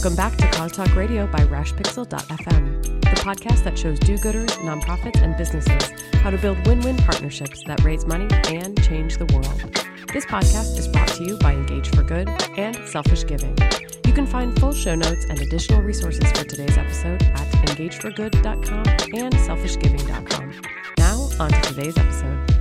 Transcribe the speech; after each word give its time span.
Welcome 0.00 0.16
back 0.16 0.34
to 0.38 0.48
Cause 0.52 0.72
Talk 0.72 0.96
Radio 0.96 1.26
by 1.26 1.40
RashPixel.fm, 1.40 2.82
the 3.02 3.20
podcast 3.20 3.64
that 3.64 3.78
shows 3.78 3.98
do 3.98 4.16
gooders, 4.16 4.48
nonprofits, 4.60 5.20
and 5.20 5.36
businesses 5.36 5.92
how 6.22 6.30
to 6.30 6.38
build 6.38 6.66
win 6.66 6.80
win 6.80 6.96
partnerships 6.96 7.62
that 7.66 7.84
raise 7.84 8.06
money 8.06 8.26
and 8.48 8.82
change 8.82 9.18
the 9.18 9.26
world. 9.26 9.60
This 10.10 10.24
podcast 10.24 10.78
is 10.78 10.88
brought 10.88 11.08
to 11.08 11.24
you 11.24 11.36
by 11.36 11.52
Engage 11.52 11.90
for 11.90 12.02
Good 12.02 12.30
and 12.56 12.76
Selfish 12.88 13.26
Giving. 13.26 13.54
You 14.06 14.14
can 14.14 14.26
find 14.26 14.58
full 14.58 14.72
show 14.72 14.94
notes 14.94 15.26
and 15.28 15.38
additional 15.38 15.82
resources 15.82 16.32
for 16.32 16.44
today's 16.44 16.78
episode 16.78 17.22
at 17.22 17.46
engageforgood.com 17.66 18.86
and 18.86 19.34
selfishgiving.com. 19.34 20.62
Now, 20.96 21.28
on 21.38 21.50
to 21.50 21.60
today's 21.60 21.98
episode. 21.98 22.59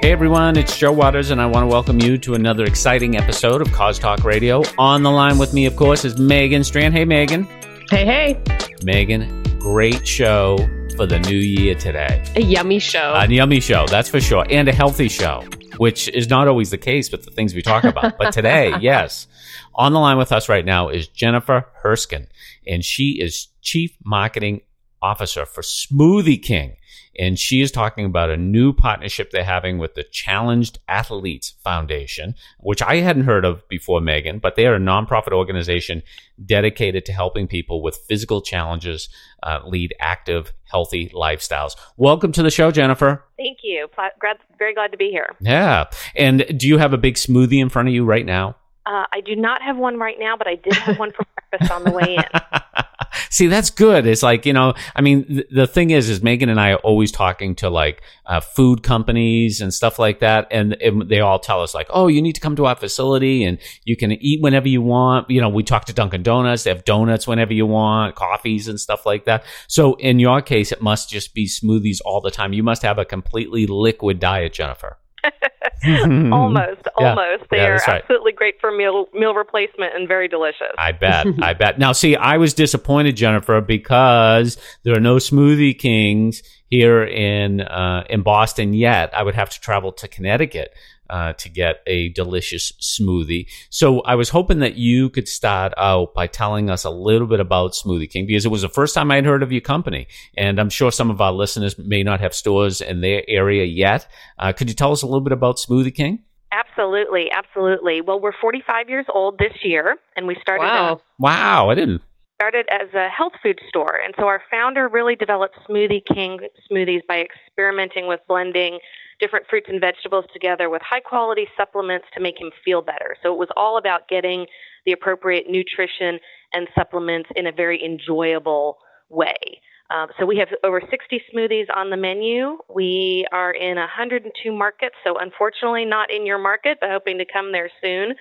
Hey 0.00 0.12
everyone, 0.12 0.56
it's 0.56 0.78
Joe 0.78 0.92
Waters, 0.92 1.30
and 1.30 1.40
I 1.40 1.46
want 1.46 1.64
to 1.64 1.66
welcome 1.66 2.00
you 2.00 2.18
to 2.18 2.34
another 2.34 2.64
exciting 2.64 3.16
episode 3.16 3.60
of 3.60 3.72
Cause 3.72 3.98
Talk 3.98 4.22
Radio. 4.22 4.62
On 4.78 5.02
the 5.02 5.10
line 5.10 5.38
with 5.38 5.52
me, 5.52 5.66
of 5.66 5.74
course, 5.74 6.04
is 6.04 6.16
Megan 6.18 6.62
Strand. 6.62 6.94
Hey, 6.94 7.04
Megan. 7.04 7.44
Hey, 7.90 8.04
hey. 8.06 8.42
Megan, 8.84 9.42
great 9.58 10.06
show 10.06 10.56
for 10.96 11.04
the 11.04 11.18
new 11.18 11.36
year 11.36 11.74
today. 11.74 12.24
A 12.36 12.40
yummy 12.40 12.78
show. 12.78 13.12
A 13.16 13.26
yummy 13.26 13.58
show, 13.58 13.86
that's 13.88 14.08
for 14.08 14.20
sure, 14.20 14.46
and 14.48 14.68
a 14.68 14.72
healthy 14.72 15.08
show, 15.08 15.44
which 15.78 16.08
is 16.10 16.30
not 16.30 16.46
always 16.46 16.70
the 16.70 16.78
case 16.78 17.10
with 17.10 17.24
the 17.24 17.32
things 17.32 17.52
we 17.52 17.60
talk 17.60 17.82
about. 17.82 18.16
but 18.18 18.32
today, 18.32 18.72
yes. 18.80 19.26
On 19.74 19.92
the 19.92 19.98
line 19.98 20.16
with 20.16 20.30
us 20.30 20.48
right 20.48 20.64
now 20.64 20.88
is 20.88 21.08
Jennifer 21.08 21.66
Herskin, 21.82 22.28
and 22.66 22.84
she 22.84 23.18
is 23.20 23.48
Chief 23.62 23.96
Marketing 24.04 24.60
Officer 25.02 25.44
for 25.44 25.62
Smoothie 25.62 26.40
King 26.40 26.76
and 27.18 27.38
she 27.38 27.60
is 27.60 27.70
talking 27.70 28.04
about 28.04 28.30
a 28.30 28.36
new 28.36 28.72
partnership 28.72 29.30
they're 29.30 29.44
having 29.44 29.78
with 29.78 29.94
the 29.94 30.04
Challenged 30.04 30.78
Athletes 30.88 31.54
Foundation, 31.64 32.34
which 32.60 32.80
I 32.80 32.96
hadn't 32.96 33.24
heard 33.24 33.44
of 33.44 33.68
before, 33.68 34.00
Megan, 34.00 34.38
but 34.38 34.56
they 34.56 34.66
are 34.66 34.76
a 34.76 34.80
nonprofit 34.80 35.32
organization 35.32 36.02
dedicated 36.44 37.04
to 37.06 37.12
helping 37.12 37.48
people 37.48 37.82
with 37.82 37.96
physical 38.08 38.40
challenges 38.40 39.08
uh, 39.42 39.60
lead 39.66 39.94
active, 39.98 40.52
healthy 40.64 41.08
lifestyles. 41.08 41.74
Welcome 41.96 42.32
to 42.32 42.42
the 42.42 42.50
show, 42.50 42.70
Jennifer. 42.70 43.24
Thank 43.36 43.58
you. 43.62 43.88
glad 44.20 44.36
Very 44.58 44.74
glad 44.74 44.92
to 44.92 44.96
be 44.96 45.10
here. 45.10 45.30
Yeah. 45.40 45.86
And 46.14 46.44
do 46.56 46.68
you 46.68 46.78
have 46.78 46.92
a 46.92 46.98
big 46.98 47.14
smoothie 47.14 47.60
in 47.60 47.68
front 47.68 47.88
of 47.88 47.94
you 47.94 48.04
right 48.04 48.26
now? 48.26 48.56
Uh, 48.88 49.04
I 49.12 49.20
do 49.20 49.36
not 49.36 49.60
have 49.60 49.76
one 49.76 49.98
right 49.98 50.16
now, 50.18 50.34
but 50.38 50.48
I 50.48 50.54
did 50.54 50.72
have 50.72 50.98
one 50.98 51.12
for 51.12 51.26
breakfast 51.50 51.70
on 51.70 51.84
the 51.84 51.90
way 51.90 52.16
in. 52.16 52.40
See, 53.30 53.46
that's 53.46 53.68
good. 53.68 54.06
It's 54.06 54.22
like, 54.22 54.46
you 54.46 54.54
know, 54.54 54.72
I 54.96 55.02
mean, 55.02 55.26
th- 55.26 55.46
the 55.50 55.66
thing 55.66 55.90
is, 55.90 56.08
is 56.08 56.22
Megan 56.22 56.48
and 56.48 56.58
I 56.58 56.72
are 56.72 56.78
always 56.78 57.12
talking 57.12 57.54
to 57.56 57.68
like 57.68 58.00
uh, 58.24 58.40
food 58.40 58.82
companies 58.82 59.60
and 59.60 59.74
stuff 59.74 59.98
like 59.98 60.20
that. 60.20 60.46
And 60.50 60.74
it, 60.80 61.08
they 61.08 61.20
all 61.20 61.38
tell 61.38 61.62
us 61.62 61.74
like, 61.74 61.88
oh, 61.90 62.06
you 62.06 62.22
need 62.22 62.34
to 62.34 62.40
come 62.40 62.56
to 62.56 62.64
our 62.64 62.76
facility 62.76 63.44
and 63.44 63.58
you 63.84 63.94
can 63.94 64.12
eat 64.12 64.40
whenever 64.40 64.68
you 64.68 64.80
want. 64.80 65.28
You 65.28 65.42
know, 65.42 65.50
we 65.50 65.64
talk 65.64 65.84
to 65.86 65.92
Dunkin' 65.92 66.22
Donuts. 66.22 66.64
They 66.64 66.70
have 66.70 66.84
donuts 66.84 67.26
whenever 67.26 67.52
you 67.52 67.66
want, 67.66 68.14
coffees 68.14 68.68
and 68.68 68.80
stuff 68.80 69.04
like 69.04 69.26
that. 69.26 69.44
So 69.66 69.96
in 69.96 70.18
your 70.18 70.40
case, 70.40 70.72
it 70.72 70.80
must 70.80 71.10
just 71.10 71.34
be 71.34 71.46
smoothies 71.46 71.98
all 72.06 72.22
the 72.22 72.30
time. 72.30 72.54
You 72.54 72.62
must 72.62 72.80
have 72.82 72.98
a 72.98 73.04
completely 73.04 73.66
liquid 73.66 74.18
diet, 74.18 74.54
Jennifer. 74.54 74.96
almost, 76.32 76.82
yeah. 76.98 77.08
almost. 77.08 77.44
They 77.50 77.58
yeah, 77.58 77.66
are 77.66 77.76
right. 77.76 78.02
absolutely 78.02 78.32
great 78.32 78.60
for 78.60 78.72
meal 78.72 79.06
meal 79.14 79.34
replacement 79.34 79.94
and 79.94 80.08
very 80.08 80.26
delicious. 80.26 80.74
I 80.76 80.92
bet, 80.92 81.26
I 81.42 81.54
bet. 81.54 81.78
Now, 81.78 81.92
see, 81.92 82.16
I 82.16 82.36
was 82.36 82.52
disappointed, 82.52 83.16
Jennifer, 83.16 83.60
because 83.60 84.56
there 84.82 84.96
are 84.96 85.00
no 85.00 85.16
Smoothie 85.16 85.78
Kings 85.78 86.42
here 86.66 87.04
in 87.04 87.60
uh, 87.60 88.04
in 88.10 88.22
Boston 88.22 88.72
yet. 88.72 89.14
I 89.14 89.22
would 89.22 89.36
have 89.36 89.50
to 89.50 89.60
travel 89.60 89.92
to 89.92 90.08
Connecticut 90.08 90.74
uh, 91.10 91.32
to 91.34 91.48
get 91.48 91.82
a 91.86 92.10
delicious 92.10 92.72
smoothie. 92.80 93.46
So 93.70 94.00
I 94.00 94.14
was 94.14 94.30
hoping 94.30 94.60
that 94.60 94.76
you 94.76 95.10
could 95.10 95.28
start 95.28 95.72
out 95.76 96.14
by 96.14 96.26
telling 96.26 96.70
us 96.70 96.84
a 96.84 96.90
little 96.90 97.26
bit 97.26 97.40
about 97.40 97.72
Smoothie 97.72 98.10
King 98.10 98.26
because 98.26 98.44
it 98.44 98.50
was 98.50 98.62
the 98.62 98.68
first 98.68 98.94
time 98.94 99.10
I'd 99.10 99.24
heard 99.24 99.42
of 99.42 99.52
your 99.52 99.60
company, 99.60 100.06
and 100.36 100.60
I'm 100.60 100.70
sure 100.70 100.90
some 100.90 101.10
of 101.10 101.20
our 101.20 101.32
listeners 101.32 101.78
may 101.78 102.02
not 102.02 102.20
have 102.20 102.34
stores 102.34 102.80
in 102.80 103.00
their 103.00 103.22
area 103.28 103.64
yet. 103.64 104.06
Uh, 104.38 104.52
could 104.52 104.68
you 104.68 104.74
tell 104.74 104.92
us 104.92 105.02
a 105.02 105.06
little 105.06 105.20
bit 105.20 105.32
about 105.32 105.56
Smoothie 105.56 105.94
King? 105.94 106.24
Absolutely, 106.50 107.30
absolutely. 107.30 108.00
Well, 108.00 108.20
we're 108.20 108.32
45 108.40 108.88
years 108.88 109.06
old 109.12 109.38
this 109.38 109.52
year, 109.62 109.96
and 110.16 110.26
we 110.26 110.36
started. 110.40 110.64
Wow! 110.64 110.94
A- 110.94 111.00
wow! 111.18 111.70
I 111.70 111.74
didn't 111.74 112.02
started 112.38 112.68
as 112.70 112.88
a 112.94 113.08
health 113.08 113.32
food 113.42 113.58
store. 113.68 113.98
And 114.04 114.14
so 114.16 114.26
our 114.26 114.40
founder 114.48 114.86
really 114.86 115.16
developed 115.16 115.56
Smoothie 115.68 116.04
King 116.06 116.38
smoothies 116.70 117.04
by 117.08 117.20
experimenting 117.20 118.06
with 118.06 118.20
blending 118.28 118.78
different 119.20 119.46
fruits 119.48 119.66
and 119.68 119.80
vegetables 119.80 120.24
together 120.32 120.70
with 120.70 120.82
high 120.82 121.00
quality 121.00 121.46
supplements 121.56 122.06
to 122.14 122.20
make 122.20 122.40
him 122.40 122.50
feel 122.64 122.82
better. 122.82 123.16
So 123.22 123.32
it 123.32 123.38
was 123.38 123.48
all 123.56 123.78
about 123.78 124.08
getting 124.08 124.46
the 124.86 124.92
appropriate 124.92 125.46
nutrition 125.48 126.18
and 126.52 126.68
supplements 126.74 127.28
in 127.36 127.46
a 127.46 127.52
very 127.52 127.82
enjoyable 127.84 128.78
way. 129.08 129.60
Um, 129.90 130.08
so 130.18 130.26
we 130.26 130.36
have 130.36 130.48
over 130.64 130.82
60 130.90 131.22
smoothies 131.34 131.66
on 131.74 131.90
the 131.90 131.96
menu. 131.96 132.58
We 132.68 133.26
are 133.32 133.52
in 133.52 133.76
102 133.76 134.52
markets, 134.52 134.94
so 135.02 135.16
unfortunately 135.18 135.86
not 135.86 136.10
in 136.10 136.26
your 136.26 136.38
market, 136.38 136.78
but 136.80 136.90
hoping 136.90 137.18
to 137.18 137.24
come 137.24 137.52
there 137.52 137.70
soon. 137.82 138.14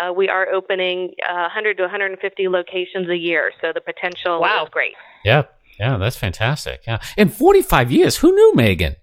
Uh, 0.00 0.12
we 0.12 0.28
are 0.28 0.48
opening 0.48 1.14
uh, 1.28 1.48
100 1.52 1.76
to 1.76 1.82
150 1.82 2.48
locations 2.48 3.08
a 3.08 3.16
year, 3.16 3.50
so 3.60 3.72
the 3.74 3.80
potential 3.80 4.40
wow. 4.40 4.64
is 4.64 4.70
great. 4.70 4.94
Yeah, 5.24 5.44
yeah, 5.78 5.98
that's 5.98 6.16
fantastic. 6.16 6.82
Yeah, 6.86 7.00
in 7.16 7.28
45 7.28 7.90
years, 7.92 8.16
who 8.18 8.32
knew 8.32 8.54
Megan? 8.54 8.96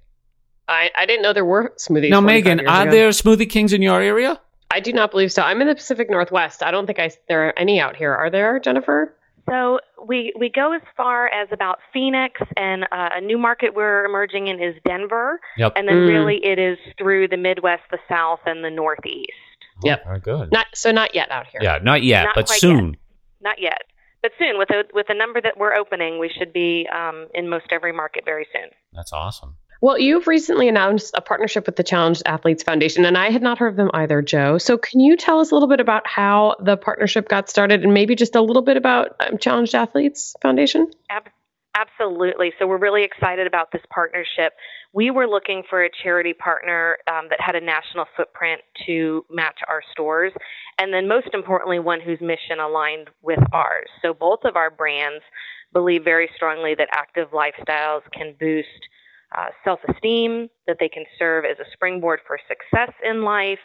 I, 0.68 0.92
I 0.98 1.06
didn't 1.06 1.22
know 1.22 1.34
there 1.34 1.46
were 1.46 1.74
smoothies. 1.78 2.10
Now, 2.10 2.22
Megan, 2.22 2.68
are 2.68 2.84
ago. 2.84 2.92
there 2.92 3.10
smoothie 3.10 3.50
kings 3.50 3.74
in 3.74 3.82
your 3.82 4.02
area? 4.02 4.40
I 4.70 4.80
do 4.80 4.92
not 4.92 5.12
believe 5.12 5.32
so. 5.32 5.42
I'm 5.42 5.62
in 5.62 5.68
the 5.68 5.76
Pacific 5.76 6.10
Northwest. 6.10 6.62
I 6.62 6.72
don't 6.72 6.86
think 6.86 7.00
I 7.00 7.12
there 7.30 7.48
are 7.48 7.58
any 7.58 7.80
out 7.80 7.96
here. 7.96 8.14
Are 8.14 8.30
there, 8.30 8.60
Jennifer? 8.60 9.14
So 9.50 9.80
we 10.06 10.34
we 10.38 10.50
go 10.50 10.74
as 10.74 10.82
far 10.98 11.28
as 11.28 11.48
about 11.54 11.80
Phoenix, 11.94 12.42
and 12.58 12.84
uh, 12.84 13.10
a 13.16 13.22
new 13.22 13.38
market 13.38 13.74
we're 13.74 14.04
emerging 14.04 14.48
in 14.48 14.62
is 14.62 14.76
Denver, 14.86 15.40
yep. 15.58 15.72
and 15.78 15.88
then 15.88 15.96
mm. 15.96 16.08
really 16.08 16.44
it 16.44 16.60
is 16.60 16.78
through 16.98 17.30
the 17.30 17.38
Midwest, 17.38 17.84
the 17.90 18.00
South, 18.10 18.42
and 18.46 18.64
the 18.64 18.70
Northeast. 18.70 19.32
Oh, 19.78 19.82
yep, 19.86 20.04
very 20.04 20.20
good. 20.20 20.52
Not 20.52 20.68
so 20.74 20.92
not 20.92 21.16
yet 21.16 21.32
out 21.32 21.48
here. 21.48 21.62
Yeah, 21.64 21.80
not 21.82 22.04
yet, 22.04 22.24
not 22.26 22.36
but 22.36 22.50
soon. 22.50 22.90
Yet. 22.90 23.00
Not 23.40 23.62
yet, 23.62 23.84
but 24.22 24.32
soon. 24.38 24.58
With 24.58 24.68
the 24.68 24.84
with 24.94 25.08
the 25.08 25.14
number 25.14 25.40
that 25.40 25.58
we're 25.58 25.76
opening, 25.76 26.20
we 26.20 26.30
should 26.30 26.52
be 26.52 26.86
um, 26.94 27.28
in 27.34 27.48
most 27.48 27.68
every 27.72 27.94
market 27.94 28.26
very 28.26 28.48
soon. 28.52 28.70
That's 28.92 29.14
awesome. 29.14 29.56
Well, 29.80 30.00
you've 30.00 30.28
recently 30.28 30.68
announced 30.68 31.14
a 31.16 31.22
partnership 31.22 31.68
with 31.68 31.76
the 31.76 31.84
Challenged 31.84 32.24
Athletes 32.26 32.64
Foundation, 32.64 33.06
and 33.06 33.18
I 33.18 33.30
had 33.30 33.44
not 33.44 33.60
heard 33.60 33.70
of 33.70 33.76
them 33.76 33.92
either, 33.94 34.22
Joe. 34.22 34.58
So, 34.58 34.78
can 34.78 35.00
you 35.00 35.16
tell 35.16 35.40
us 35.40 35.52
a 35.52 35.54
little 35.54 35.70
bit 35.70 35.80
about 35.80 36.08
how 36.08 36.56
the 36.60 36.78
partnership 36.78 37.30
got 37.30 37.50
started 37.50 37.84
and 37.84 37.94
maybe 37.94 38.16
just 38.16 38.36
a 38.36 38.42
little 38.42 38.64
bit 38.64 38.78
about 38.78 39.16
um, 39.20 39.38
Challenged 39.38 39.76
Athletes 39.76 40.36
Foundation? 40.42 40.90
Ab- 41.12 41.30
absolutely. 41.76 42.54
So, 42.58 42.66
we're 42.66 42.80
really 42.80 43.04
excited 43.04 43.46
about 43.46 43.72
this 43.72 43.84
partnership. 43.94 44.54
We 44.94 45.12
were 45.12 45.28
looking 45.28 45.62
for 45.70 45.84
a 45.84 45.90
charity 46.04 46.34
partner 46.34 46.98
um, 47.08 47.28
that 47.30 47.40
had 47.40 47.56
a 47.56 47.62
national 47.62 48.06
footprint 48.16 48.62
to 48.88 49.26
match 49.30 49.60
our 49.68 49.84
stores, 49.92 50.34
and 50.80 50.92
then 50.92 51.08
most 51.08 51.30
importantly, 51.34 51.78
one 51.78 52.02
whose 52.02 52.20
mission 52.20 52.60
aligned 52.60 53.12
with 53.22 53.40
ours. 53.54 53.90
So, 54.02 54.16
both 54.16 54.40
of 54.44 54.56
our 54.56 54.72
brands 54.72 55.24
believe 55.72 56.04
very 56.04 56.30
strongly 56.36 56.74
that 56.74 56.88
active 56.92 57.30
lifestyles 57.30 58.02
can 58.12 58.34
boost 58.40 58.88
uh, 59.36 59.48
self 59.64 59.80
esteem, 59.90 60.50
that 60.68 60.78
they 60.80 60.90
can 60.90 61.06
serve 61.18 61.46
as 61.46 61.58
a 61.60 61.70
springboard 61.74 62.20
for 62.26 62.40
success 62.48 62.94
in 63.04 63.24
life, 63.24 63.60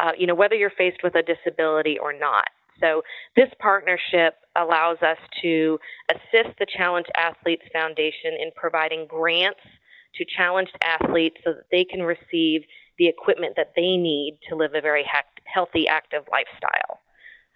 uh, 0.00 0.12
you 0.18 0.26
know, 0.26 0.34
whether 0.34 0.54
you're 0.54 0.70
faced 0.70 1.02
with 1.02 1.14
a 1.14 1.22
disability 1.22 1.98
or 1.98 2.12
not. 2.12 2.48
So, 2.80 3.02
this 3.36 3.48
partnership 3.58 4.34
allows 4.54 4.98
us 5.02 5.18
to 5.42 5.78
assist 6.10 6.58
the 6.58 6.66
Challenged 6.66 7.10
Athletes 7.16 7.64
Foundation 7.72 8.34
in 8.40 8.50
providing 8.54 9.06
grants 9.06 9.60
to 10.16 10.24
challenged 10.36 10.76
athletes 10.82 11.36
so 11.44 11.52
that 11.52 11.66
they 11.70 11.84
can 11.84 12.02
receive 12.02 12.62
the 12.98 13.06
equipment 13.06 13.54
that 13.56 13.72
they 13.76 13.96
need 13.96 14.38
to 14.48 14.56
live 14.56 14.74
a 14.74 14.80
very 14.80 15.04
healthy, 15.44 15.86
active 15.88 16.24
lifestyle. 16.30 17.00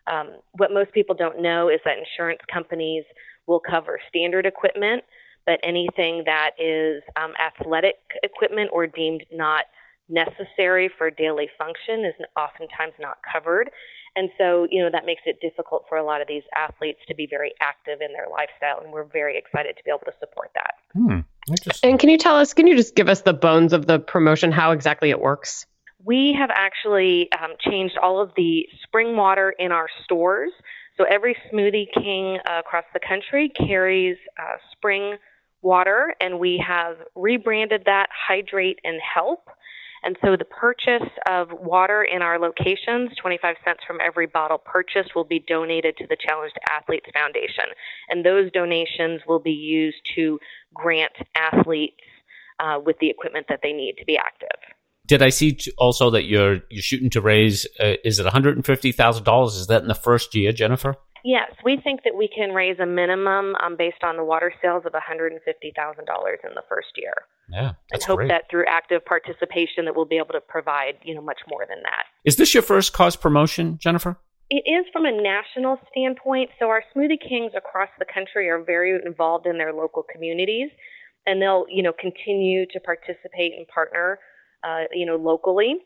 Um, 0.06 0.40
what 0.52 0.72
most 0.72 0.92
people 0.92 1.14
don't 1.14 1.40
know 1.40 1.68
is 1.68 1.80
that 1.84 1.96
insurance 1.98 2.40
companies 2.52 3.04
will 3.46 3.60
cover 3.60 3.98
standard 4.08 4.46
equipment, 4.46 5.04
but 5.46 5.58
anything 5.62 6.22
that 6.26 6.50
is 6.58 7.02
um, 7.16 7.32
athletic 7.38 7.96
equipment 8.22 8.70
or 8.72 8.86
deemed 8.86 9.24
not 9.32 9.64
necessary 10.08 10.90
for 10.98 11.10
daily 11.10 11.48
function 11.56 12.04
is 12.04 12.14
oftentimes 12.36 12.92
not 12.98 13.18
covered. 13.32 13.70
And 14.16 14.28
so, 14.36 14.66
you 14.70 14.82
know, 14.82 14.90
that 14.90 15.06
makes 15.06 15.22
it 15.24 15.38
difficult 15.40 15.84
for 15.88 15.96
a 15.96 16.04
lot 16.04 16.20
of 16.20 16.26
these 16.26 16.42
athletes 16.54 16.98
to 17.06 17.14
be 17.14 17.26
very 17.30 17.52
active 17.60 18.00
in 18.00 18.12
their 18.12 18.26
lifestyle. 18.28 18.82
And 18.82 18.92
we're 18.92 19.04
very 19.04 19.38
excited 19.38 19.76
to 19.76 19.84
be 19.84 19.90
able 19.90 20.00
to 20.00 20.12
support 20.18 20.50
that. 20.54 20.74
Hmm. 20.94 21.20
And 21.82 21.98
can 21.98 22.10
you 22.10 22.18
tell 22.18 22.36
us, 22.36 22.52
can 22.52 22.66
you 22.66 22.76
just 22.76 22.94
give 22.94 23.08
us 23.08 23.22
the 23.22 23.32
bones 23.32 23.72
of 23.72 23.86
the 23.86 23.98
promotion, 23.98 24.52
how 24.52 24.72
exactly 24.72 25.10
it 25.10 25.20
works? 25.20 25.64
We 26.04 26.34
have 26.38 26.50
actually 26.52 27.28
um, 27.32 27.52
changed 27.60 27.98
all 28.02 28.20
of 28.20 28.32
the 28.36 28.66
spring 28.82 29.16
water 29.16 29.54
in 29.58 29.70
our 29.70 29.86
stores. 30.04 30.50
So 30.96 31.04
every 31.04 31.36
Smoothie 31.52 31.86
King 31.94 32.38
uh, 32.44 32.60
across 32.60 32.84
the 32.92 33.00
country 33.00 33.50
carries 33.50 34.16
uh, 34.38 34.56
spring 34.72 35.16
water, 35.62 36.14
and 36.20 36.38
we 36.38 36.62
have 36.66 36.96
rebranded 37.14 37.82
that 37.86 38.08
Hydrate 38.10 38.78
and 38.84 39.00
Help. 39.14 39.48
And 40.02 40.16
so 40.24 40.34
the 40.36 40.46
purchase 40.46 41.08
of 41.28 41.48
water 41.52 42.02
in 42.02 42.22
our 42.22 42.38
locations, 42.38 43.10
25 43.20 43.56
cents 43.64 43.80
from 43.86 43.98
every 44.00 44.26
bottle 44.26 44.56
purchased, 44.56 45.14
will 45.14 45.24
be 45.24 45.44
donated 45.46 45.96
to 45.98 46.06
the 46.06 46.16
Challenged 46.16 46.56
Athletes 46.70 47.06
Foundation. 47.12 47.66
And 48.08 48.24
those 48.24 48.50
donations 48.52 49.20
will 49.28 49.40
be 49.40 49.50
used 49.50 50.00
to 50.14 50.38
grant 50.74 51.12
athletes 51.34 52.00
uh, 52.58 52.78
with 52.84 52.96
the 53.00 53.10
equipment 53.10 53.46
that 53.48 53.60
they 53.62 53.72
need 53.72 53.96
to 53.98 54.04
be 54.06 54.16
active. 54.16 54.48
Did 55.06 55.22
I 55.22 55.30
see 55.30 55.58
also 55.76 56.10
that 56.10 56.24
you're 56.24 56.60
you're 56.70 56.82
shooting 56.82 57.10
to 57.10 57.20
raise? 57.20 57.66
Uh, 57.80 57.94
is 58.04 58.20
it 58.20 58.24
one 58.24 58.32
hundred 58.32 58.56
and 58.56 58.64
fifty 58.64 58.92
thousand 58.92 59.24
dollars? 59.24 59.56
Is 59.56 59.66
that 59.66 59.82
in 59.82 59.88
the 59.88 59.94
first 59.94 60.34
year, 60.36 60.52
Jennifer? 60.52 60.94
Yes, 61.24 61.50
we 61.64 61.78
think 61.82 62.00
that 62.04 62.14
we 62.16 62.28
can 62.28 62.50
raise 62.50 62.78
a 62.78 62.86
minimum 62.86 63.54
um, 63.56 63.76
based 63.76 64.02
on 64.02 64.16
the 64.16 64.24
water 64.24 64.52
sales 64.62 64.84
of 64.86 64.92
one 64.92 65.02
hundred 65.06 65.32
and 65.32 65.40
fifty 65.44 65.72
thousand 65.76 66.06
dollars 66.06 66.38
in 66.44 66.54
the 66.54 66.62
first 66.68 66.88
year. 66.96 67.14
Yeah, 67.50 67.72
and 67.92 68.02
hope 68.02 68.18
great. 68.18 68.28
that 68.28 68.44
through 68.50 68.64
active 68.68 69.04
participation 69.04 69.84
that 69.84 69.96
we'll 69.96 70.04
be 70.04 70.18
able 70.18 70.32
to 70.32 70.40
provide 70.40 70.94
you 71.02 71.14
know 71.14 71.22
much 71.22 71.40
more 71.48 71.66
than 71.68 71.82
that. 71.82 72.04
Is 72.24 72.36
this 72.36 72.54
your 72.54 72.62
first 72.62 72.92
cause 72.92 73.16
promotion, 73.16 73.78
Jennifer? 73.78 74.16
It 74.48 74.64
is 74.66 74.84
from 74.92 75.04
a 75.04 75.12
national 75.12 75.78
standpoint. 75.90 76.50
So 76.58 76.68
our 76.68 76.82
Smoothie 76.94 77.20
Kings 77.20 77.52
across 77.56 77.88
the 77.98 78.06
country 78.12 78.48
are 78.48 78.62
very 78.62 78.98
involved 79.04 79.46
in 79.46 79.58
their 79.58 79.72
local 79.72 80.04
communities, 80.12 80.70
and 81.26 81.40
they'll 81.40 81.66
you 81.68 81.82
know 81.82 81.92
continue 81.92 82.66
to 82.66 82.80
participate 82.80 83.52
and 83.56 83.66
partner 83.68 84.18
uh, 84.62 84.84
you 84.92 85.06
know, 85.06 85.16
locally. 85.16 85.76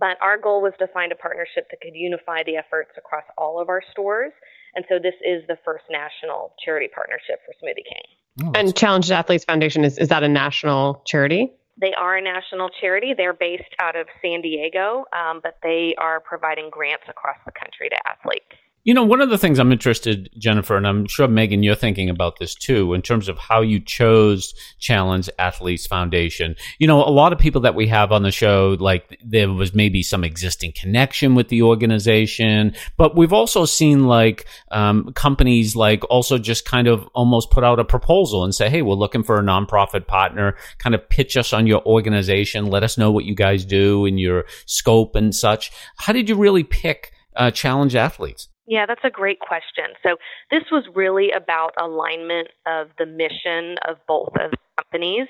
But 0.00 0.16
our 0.22 0.38
goal 0.38 0.62
was 0.62 0.72
to 0.78 0.88
find 0.88 1.12
a 1.12 1.14
partnership 1.14 1.68
that 1.70 1.80
could 1.80 1.94
unify 1.94 2.42
the 2.42 2.56
efforts 2.56 2.92
across 2.96 3.24
all 3.36 3.60
of 3.60 3.68
our 3.68 3.82
stores. 3.92 4.32
And 4.74 4.84
so 4.88 4.98
this 4.98 5.14
is 5.22 5.46
the 5.46 5.58
first 5.64 5.84
national 5.90 6.54
charity 6.64 6.88
partnership 6.92 7.40
for 7.44 7.52
Smoothie 7.62 7.84
King. 7.84 8.46
Oh, 8.48 8.52
and 8.58 8.74
Challenged 8.74 9.10
Athletes 9.10 9.44
Foundation 9.44 9.84
is 9.84 9.98
is 9.98 10.08
that 10.08 10.22
a 10.22 10.28
national 10.28 11.02
charity? 11.06 11.52
They 11.80 11.92
are 11.94 12.16
a 12.16 12.22
national 12.22 12.70
charity. 12.80 13.14
They're 13.16 13.32
based 13.32 13.74
out 13.78 13.96
of 13.96 14.06
San 14.22 14.42
Diego, 14.42 15.04
um, 15.12 15.40
but 15.42 15.58
they 15.62 15.94
are 15.98 16.20
providing 16.20 16.70
grants 16.70 17.04
across 17.08 17.36
the 17.46 17.52
country 17.52 17.88
to 17.88 17.96
athletes. 18.08 18.54
You 18.82 18.94
know, 18.94 19.04
one 19.04 19.20
of 19.20 19.28
the 19.28 19.36
things 19.36 19.58
I'm 19.58 19.72
interested, 19.72 20.30
Jennifer, 20.38 20.74
and 20.74 20.86
I'm 20.86 21.06
sure 21.06 21.28
Megan, 21.28 21.62
you're 21.62 21.74
thinking 21.74 22.08
about 22.08 22.38
this 22.38 22.54
too, 22.54 22.94
in 22.94 23.02
terms 23.02 23.28
of 23.28 23.36
how 23.36 23.60
you 23.60 23.78
chose 23.78 24.54
Challenge 24.78 25.28
Athletes 25.38 25.86
Foundation. 25.86 26.56
You 26.78 26.86
know, 26.86 27.04
a 27.04 27.12
lot 27.12 27.34
of 27.34 27.38
people 27.38 27.60
that 27.60 27.74
we 27.74 27.88
have 27.88 28.10
on 28.10 28.22
the 28.22 28.30
show, 28.30 28.78
like 28.80 29.20
there 29.22 29.52
was 29.52 29.74
maybe 29.74 30.02
some 30.02 30.24
existing 30.24 30.72
connection 30.72 31.34
with 31.34 31.48
the 31.48 31.60
organization, 31.60 32.74
but 32.96 33.14
we've 33.14 33.34
also 33.34 33.66
seen 33.66 34.06
like 34.06 34.46
um, 34.70 35.12
companies 35.12 35.76
like 35.76 36.02
also 36.08 36.38
just 36.38 36.64
kind 36.64 36.88
of 36.88 37.06
almost 37.14 37.50
put 37.50 37.64
out 37.64 37.80
a 37.80 37.84
proposal 37.84 38.44
and 38.44 38.54
say, 38.54 38.70
hey, 38.70 38.80
we're 38.80 38.94
looking 38.94 39.22
for 39.22 39.38
a 39.38 39.42
nonprofit 39.42 40.06
partner, 40.06 40.56
kind 40.78 40.94
of 40.94 41.06
pitch 41.10 41.36
us 41.36 41.52
on 41.52 41.66
your 41.66 41.84
organization, 41.84 42.64
let 42.64 42.82
us 42.82 42.96
know 42.96 43.12
what 43.12 43.26
you 43.26 43.34
guys 43.34 43.66
do 43.66 44.06
and 44.06 44.18
your 44.18 44.46
scope 44.64 45.16
and 45.16 45.34
such. 45.34 45.70
How 45.98 46.14
did 46.14 46.30
you 46.30 46.34
really 46.34 46.64
pick 46.64 47.12
uh, 47.36 47.50
Challenge 47.50 47.94
Athletes? 47.94 48.48
Yeah, 48.70 48.86
that's 48.86 49.04
a 49.04 49.10
great 49.10 49.40
question. 49.40 49.86
So, 50.04 50.16
this 50.52 50.62
was 50.70 50.84
really 50.94 51.32
about 51.32 51.72
alignment 51.76 52.48
of 52.68 52.90
the 52.98 53.06
mission 53.06 53.76
of 53.88 53.96
both 54.06 54.30
of 54.40 54.52
the 54.52 54.58
companies. 54.84 55.26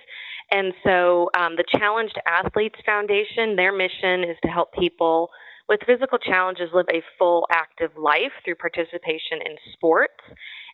And 0.51 0.75
so, 0.85 1.31
um, 1.39 1.57
the 1.57 1.65
Challenged 1.67 2.21
Athletes 2.27 2.79
Foundation, 2.85 3.57
their 3.57 3.73
mission 3.73 4.25
is 4.25 4.37
to 4.43 4.49
help 4.51 4.75
people 4.75 5.31
with 5.71 5.81
physical 5.87 6.19
challenges 6.19 6.69
live 6.75 6.87
a 6.93 7.03
full, 7.19 7.47
active 7.51 7.93
life 7.97 8.33
through 8.45 8.57
participation 8.57 9.41
in 9.47 9.57
sports. 9.73 10.21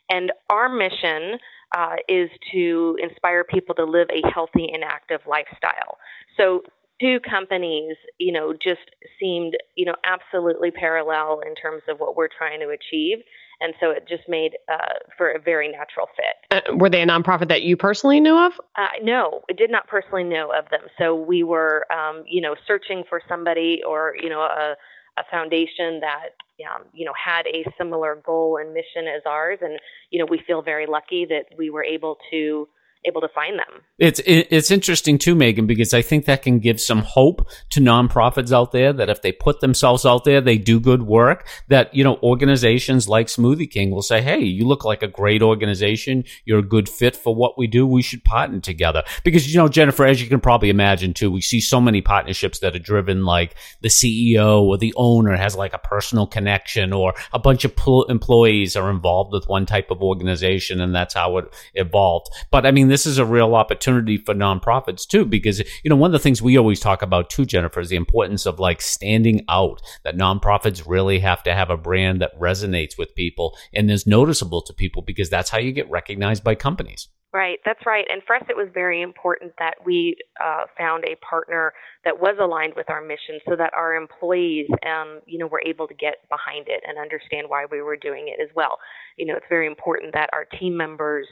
And 0.09 0.33
our 0.49 0.67
mission 0.67 1.39
uh, 1.73 1.95
is 2.09 2.29
to 2.51 2.97
inspire 3.01 3.45
people 3.45 3.75
to 3.75 3.85
live 3.85 4.09
a 4.11 4.27
healthy 4.33 4.69
and 4.73 4.83
active 4.83 5.21
lifestyle. 5.25 5.99
So, 6.35 6.63
two 6.99 7.19
companies, 7.19 7.95
you 8.17 8.31
know, 8.31 8.53
just 8.53 8.81
seemed, 9.19 9.55
you 9.75 9.85
know, 9.85 9.95
absolutely 10.03 10.71
parallel 10.71 11.41
in 11.45 11.55
terms 11.55 11.83
of 11.87 11.99
what 11.99 12.15
we're 12.15 12.27
trying 12.27 12.59
to 12.59 12.69
achieve. 12.69 13.19
And 13.59 13.73
so 13.79 13.89
it 13.89 14.07
just 14.07 14.23
made 14.27 14.51
uh, 14.71 14.99
for 15.17 15.31
a 15.31 15.39
very 15.39 15.67
natural 15.67 16.07
fit. 16.15 16.63
Uh, 16.69 16.75
were 16.75 16.89
they 16.89 17.01
a 17.01 17.07
nonprofit 17.07 17.49
that 17.49 17.63
you 17.63 17.75
personally 17.75 18.19
knew 18.19 18.37
of? 18.37 18.53
Uh, 18.75 18.87
no, 19.01 19.41
I 19.49 19.53
did 19.53 19.71
not 19.71 19.87
personally 19.87 20.23
know 20.23 20.51
of 20.53 20.69
them. 20.69 20.81
So 20.99 21.15
we 21.15 21.43
were, 21.43 21.85
um, 21.91 22.23
you 22.27 22.41
know, 22.41 22.55
searching 22.67 23.03
for 23.09 23.21
somebody 23.27 23.81
or, 23.87 24.13
you 24.21 24.29
know, 24.29 24.41
a, 24.41 24.75
a 25.17 25.23
foundation 25.31 26.01
that, 26.01 26.29
um, 26.71 26.83
you 26.93 27.05
know, 27.05 27.13
had 27.13 27.47
a 27.47 27.65
similar 27.79 28.21
goal 28.23 28.57
and 28.61 28.73
mission 28.73 29.07
as 29.07 29.23
ours. 29.25 29.57
And, 29.61 29.79
you 30.11 30.19
know, 30.19 30.27
we 30.29 30.39
feel 30.45 30.61
very 30.61 30.85
lucky 30.85 31.25
that 31.25 31.45
we 31.57 31.71
were 31.71 31.83
able 31.83 32.17
to 32.31 32.67
able 33.05 33.21
to 33.21 33.27
find 33.29 33.57
them. 33.57 33.81
It's 33.97 34.21
it's 34.25 34.69
interesting 34.69 35.17
too, 35.17 35.33
Megan, 35.33 35.65
because 35.65 35.93
I 35.93 36.01
think 36.01 36.25
that 36.25 36.43
can 36.43 36.59
give 36.59 36.79
some 36.79 36.99
hope 36.99 37.47
to 37.71 37.79
nonprofits 37.79 38.51
out 38.51 38.71
there 38.71 38.93
that 38.93 39.09
if 39.09 39.21
they 39.21 39.31
put 39.31 39.59
themselves 39.59 40.05
out 40.05 40.23
there, 40.23 40.39
they 40.39 40.57
do 40.57 40.79
good 40.79 41.03
work. 41.03 41.47
That 41.67 41.93
you 41.95 42.03
know 42.03 42.17
organizations 42.21 43.09
like 43.09 43.27
Smoothie 43.27 43.69
King 43.69 43.91
will 43.91 44.01
say, 44.01 44.21
"Hey, 44.21 44.39
you 44.39 44.67
look 44.67 44.85
like 44.85 45.01
a 45.01 45.07
great 45.07 45.41
organization. 45.41 46.25
You're 46.45 46.59
a 46.59 46.63
good 46.63 46.87
fit 46.89 47.15
for 47.15 47.33
what 47.33 47.57
we 47.57 47.67
do. 47.67 47.87
We 47.87 48.01
should 48.01 48.23
partner 48.23 48.59
together." 48.59 49.03
Because 49.23 49.51
you 49.51 49.59
know, 49.59 49.67
Jennifer, 49.67 50.05
as 50.05 50.21
you 50.21 50.27
can 50.27 50.39
probably 50.39 50.69
imagine 50.69 51.13
too, 51.13 51.31
we 51.31 51.41
see 51.41 51.59
so 51.59 51.81
many 51.81 52.01
partnerships 52.01 52.59
that 52.59 52.75
are 52.75 52.79
driven 52.79 53.25
like 53.25 53.55
the 53.81 53.89
CEO 53.89 54.61
or 54.61 54.77
the 54.77 54.93
owner 54.95 55.35
has 55.35 55.55
like 55.55 55.73
a 55.73 55.79
personal 55.79 56.27
connection, 56.27 56.93
or 56.93 57.13
a 57.33 57.39
bunch 57.39 57.65
of 57.65 57.75
pl- 57.75 58.05
employees 58.05 58.75
are 58.75 58.91
involved 58.91 59.33
with 59.33 59.47
one 59.47 59.65
type 59.65 59.89
of 59.89 60.03
organization, 60.03 60.81
and 60.81 60.93
that's 60.93 61.13
how 61.13 61.37
it 61.37 61.45
evolved. 61.73 62.27
But 62.51 62.65
I 62.65 62.71
mean, 62.71 62.86
this 62.89 63.05
is 63.05 63.17
a 63.17 63.25
real 63.25 63.55
opportunity 63.55 64.17
for 64.17 64.33
nonprofits 64.33 65.07
too, 65.07 65.25
because, 65.25 65.59
you 65.83 65.89
know, 65.89 65.95
one 65.95 66.09
of 66.09 66.13
the 66.13 66.19
things 66.19 66.41
we 66.41 66.57
always 66.57 66.79
talk 66.79 67.01
about 67.01 67.29
too, 67.29 67.45
Jennifer, 67.45 67.79
is 67.79 67.89
the 67.89 67.95
importance 67.95 68.45
of 68.45 68.59
like 68.59 68.81
standing 68.81 69.45
out, 69.49 69.81
that 70.03 70.17
nonprofits 70.17 70.83
really 70.87 71.19
have 71.19 71.43
to 71.43 71.53
have 71.53 71.69
a 71.69 71.77
brand 71.77 72.21
that 72.21 72.37
resonates 72.39 72.97
with 72.97 73.15
people 73.15 73.57
and 73.73 73.89
is 73.89 74.07
noticeable 74.07 74.61
to 74.61 74.73
people 74.73 75.01
because 75.01 75.29
that's 75.29 75.49
how 75.49 75.57
you 75.57 75.71
get 75.71 75.89
recognized 75.89 76.43
by 76.43 76.55
companies. 76.55 77.09
Right, 77.33 77.59
that's 77.65 77.85
right. 77.85 78.05
And 78.09 78.21
for 78.25 78.37
us, 78.37 78.43
it 78.49 78.55
was 78.55 78.69
very 78.73 79.01
important 79.01 79.51
that 79.59 79.75
we 79.85 80.15
uh, 80.43 80.63
found 80.77 81.03
a 81.03 81.17
partner 81.17 81.73
that 82.05 82.19
was 82.19 82.37
aligned 82.39 82.73
with 82.75 82.89
our 82.89 83.01
mission, 83.01 83.39
so 83.47 83.55
that 83.57 83.73
our 83.73 83.95
employees, 83.95 84.67
um, 84.85 85.19
you 85.25 85.37
know, 85.37 85.45
were 85.45 85.61
able 85.65 85.87
to 85.89 85.93
get 85.93 86.15
behind 86.29 86.67
it 86.69 86.81
and 86.87 86.97
understand 86.97 87.47
why 87.49 87.65
we 87.69 87.81
were 87.81 87.97
doing 87.97 88.29
it 88.29 88.41
as 88.41 88.49
well. 88.55 88.79
You 89.17 89.25
know, 89.25 89.35
it's 89.35 89.45
very 89.49 89.67
important 89.67 90.13
that 90.13 90.29
our 90.31 90.45
team 90.57 90.77
members 90.77 91.27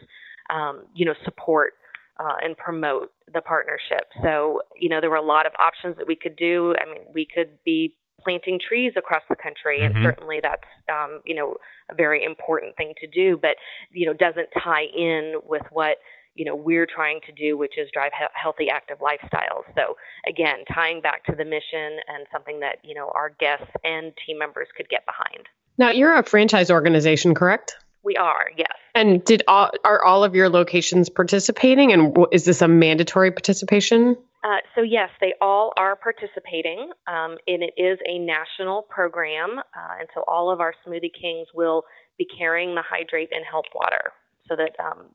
um, 0.49 0.83
you 0.93 1.05
know, 1.05 1.13
support 1.23 1.73
uh, 2.19 2.35
and 2.41 2.57
promote 2.57 3.11
the 3.33 3.41
partnership. 3.41 4.07
So, 4.23 4.61
you 4.79 4.89
know, 4.89 5.01
there 5.01 5.09
were 5.09 5.15
a 5.15 5.21
lot 5.21 5.45
of 5.45 5.51
options 5.59 5.97
that 5.97 6.07
we 6.07 6.15
could 6.15 6.35
do. 6.35 6.75
I 6.79 6.85
mean, 6.85 7.03
we 7.13 7.25
could 7.25 7.49
be 7.63 7.95
planting 8.23 8.59
trees 8.59 8.93
across 8.97 9.21
the 9.29 9.35
country, 9.35 9.81
and 9.81 9.93
mm-hmm. 9.93 10.05
certainly 10.05 10.39
that's, 10.41 10.63
um, 10.91 11.21
you 11.25 11.35
know, 11.35 11.55
a 11.91 11.95
very 11.95 12.23
important 12.23 12.75
thing 12.75 12.93
to 12.99 13.07
do, 13.07 13.37
but, 13.39 13.55
you 13.91 14.05
know, 14.05 14.13
doesn't 14.13 14.49
tie 14.63 14.85
in 14.95 15.35
with 15.45 15.63
what 15.71 15.97
you 16.35 16.43
know 16.43 16.55
we're 16.55 16.85
trying 16.85 17.21
to 17.25 17.31
do 17.31 17.57
which 17.57 17.77
is 17.77 17.87
drive 17.93 18.11
he- 18.17 18.25
healthy 18.33 18.69
active 18.69 18.97
lifestyles 18.99 19.63
so 19.73 19.95
again 20.27 20.65
tying 20.73 20.99
back 20.99 21.23
to 21.23 21.33
the 21.33 21.45
mission 21.45 21.97
and 22.07 22.27
something 22.29 22.59
that 22.59 22.77
you 22.83 22.93
know 22.93 23.09
our 23.15 23.29
guests 23.39 23.71
and 23.85 24.11
team 24.25 24.37
members 24.37 24.67
could 24.75 24.89
get 24.89 25.05
behind 25.05 25.47
now 25.77 25.89
you're 25.89 26.13
a 26.13 26.23
franchise 26.23 26.69
organization 26.69 27.33
correct 27.33 27.77
we 28.05 28.15
are, 28.15 28.51
yes. 28.55 28.71
And 28.93 29.23
did 29.25 29.43
all, 29.47 29.71
are 29.83 30.03
all 30.05 30.23
of 30.23 30.35
your 30.35 30.47
locations 30.47 31.09
participating? 31.09 31.91
And 31.91 32.15
is 32.31 32.45
this 32.45 32.61
a 32.61 32.67
mandatory 32.67 33.31
participation? 33.31 34.15
Uh, 34.43 34.57
so 34.75 34.81
yes, 34.81 35.09
they 35.19 35.33
all 35.41 35.73
are 35.75 35.95
participating, 35.95 36.91
um, 37.07 37.37
and 37.47 37.63
it 37.63 37.73
is 37.77 37.97
a 38.07 38.19
national 38.19 38.83
program. 38.83 39.57
Uh, 39.57 39.99
and 39.99 40.07
so 40.13 40.23
all 40.27 40.51
of 40.51 40.61
our 40.61 40.73
Smoothie 40.85 41.11
Kings 41.19 41.47
will 41.53 41.83
be 42.17 42.27
carrying 42.37 42.75
the 42.75 42.83
Hydrate 42.87 43.29
and 43.31 43.43
Help 43.49 43.65
water, 43.73 44.13
so 44.47 44.55
that 44.55 44.75
um, 44.79 45.07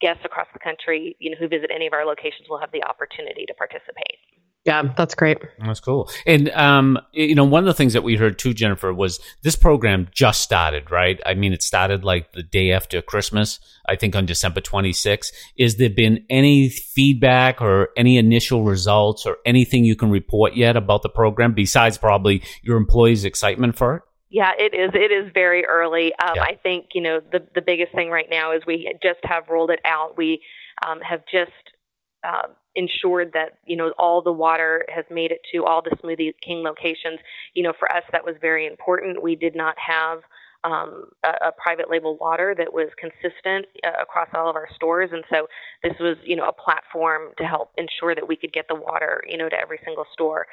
guests 0.00 0.22
across 0.24 0.48
the 0.52 0.58
country, 0.58 1.16
you 1.20 1.30
know, 1.30 1.36
who 1.38 1.46
visit 1.46 1.70
any 1.72 1.86
of 1.86 1.92
our 1.92 2.04
locations 2.04 2.48
will 2.50 2.58
have 2.58 2.72
the 2.72 2.82
opportunity 2.82 3.46
to 3.46 3.54
participate. 3.54 4.18
Yeah, 4.64 4.92
that's 4.96 5.16
great. 5.16 5.38
That's 5.58 5.80
cool. 5.80 6.08
And 6.24 6.48
um, 6.50 6.96
you 7.10 7.34
know, 7.34 7.44
one 7.44 7.64
of 7.64 7.66
the 7.66 7.74
things 7.74 7.94
that 7.94 8.04
we 8.04 8.14
heard 8.14 8.38
too, 8.38 8.54
Jennifer, 8.54 8.94
was 8.94 9.18
this 9.42 9.56
program 9.56 10.08
just 10.12 10.40
started, 10.40 10.88
right? 10.88 11.20
I 11.26 11.34
mean, 11.34 11.52
it 11.52 11.64
started 11.64 12.04
like 12.04 12.32
the 12.32 12.44
day 12.44 12.70
after 12.70 13.02
Christmas, 13.02 13.58
I 13.88 13.96
think 13.96 14.14
on 14.14 14.24
December 14.24 14.60
26th. 14.60 15.32
Is 15.56 15.78
there 15.78 15.90
been 15.90 16.24
any 16.30 16.68
feedback 16.68 17.60
or 17.60 17.88
any 17.96 18.18
initial 18.18 18.62
results 18.62 19.26
or 19.26 19.38
anything 19.44 19.84
you 19.84 19.96
can 19.96 20.10
report 20.12 20.54
yet 20.54 20.76
about 20.76 21.02
the 21.02 21.08
program 21.08 21.54
besides 21.54 21.98
probably 21.98 22.42
your 22.62 22.76
employees' 22.76 23.24
excitement 23.24 23.76
for 23.76 23.96
it? 23.96 24.02
Yeah, 24.30 24.52
it 24.56 24.74
is. 24.74 24.92
It 24.94 25.10
is 25.10 25.32
very 25.34 25.66
early. 25.66 26.12
Um, 26.22 26.36
yeah. 26.36 26.42
I 26.44 26.54
think 26.62 26.90
you 26.94 27.02
know 27.02 27.20
the 27.32 27.46
the 27.54 27.62
biggest 27.62 27.92
thing 27.96 28.10
right 28.10 28.28
now 28.30 28.52
is 28.52 28.62
we 28.64 28.90
just 29.02 29.18
have 29.24 29.48
rolled 29.50 29.70
it 29.70 29.80
out. 29.84 30.16
We 30.16 30.40
um, 30.86 31.00
have 31.00 31.22
just 31.30 31.50
uh, 32.24 32.46
ensured 32.74 33.32
that 33.34 33.58
you 33.66 33.76
know 33.76 33.92
all 33.98 34.22
the 34.22 34.32
water 34.32 34.84
has 34.94 35.04
made 35.10 35.30
it 35.30 35.40
to 35.52 35.64
all 35.64 35.82
the 35.82 35.96
Smoothie 36.02 36.34
King 36.40 36.62
locations. 36.62 37.18
You 37.54 37.62
know, 37.62 37.72
for 37.78 37.90
us 37.94 38.04
that 38.12 38.24
was 38.24 38.34
very 38.40 38.66
important. 38.66 39.22
We 39.22 39.36
did 39.36 39.54
not 39.54 39.76
have 39.78 40.22
um, 40.64 41.06
a, 41.24 41.48
a, 41.48 41.52
private 41.52 41.90
label 41.90 42.16
water 42.16 42.54
that 42.56 42.72
was 42.72 42.88
consistent 42.96 43.66
uh, 43.84 44.00
across 44.00 44.28
all 44.34 44.48
of 44.48 44.54
our 44.54 44.68
stores, 44.74 45.10
and 45.12 45.24
so 45.28 45.48
this 45.82 45.92
was, 45.98 46.16
you 46.24 46.36
know, 46.36 46.46
a 46.46 46.52
platform 46.52 47.30
to 47.38 47.44
help 47.44 47.72
ensure 47.76 48.14
that 48.14 48.26
we 48.26 48.36
could 48.36 48.52
get 48.52 48.68
the 48.68 48.74
water, 48.74 49.22
you 49.28 49.36
know, 49.36 49.48
to 49.48 49.58
every 49.60 49.80
single 49.84 50.06
store. 50.12 50.46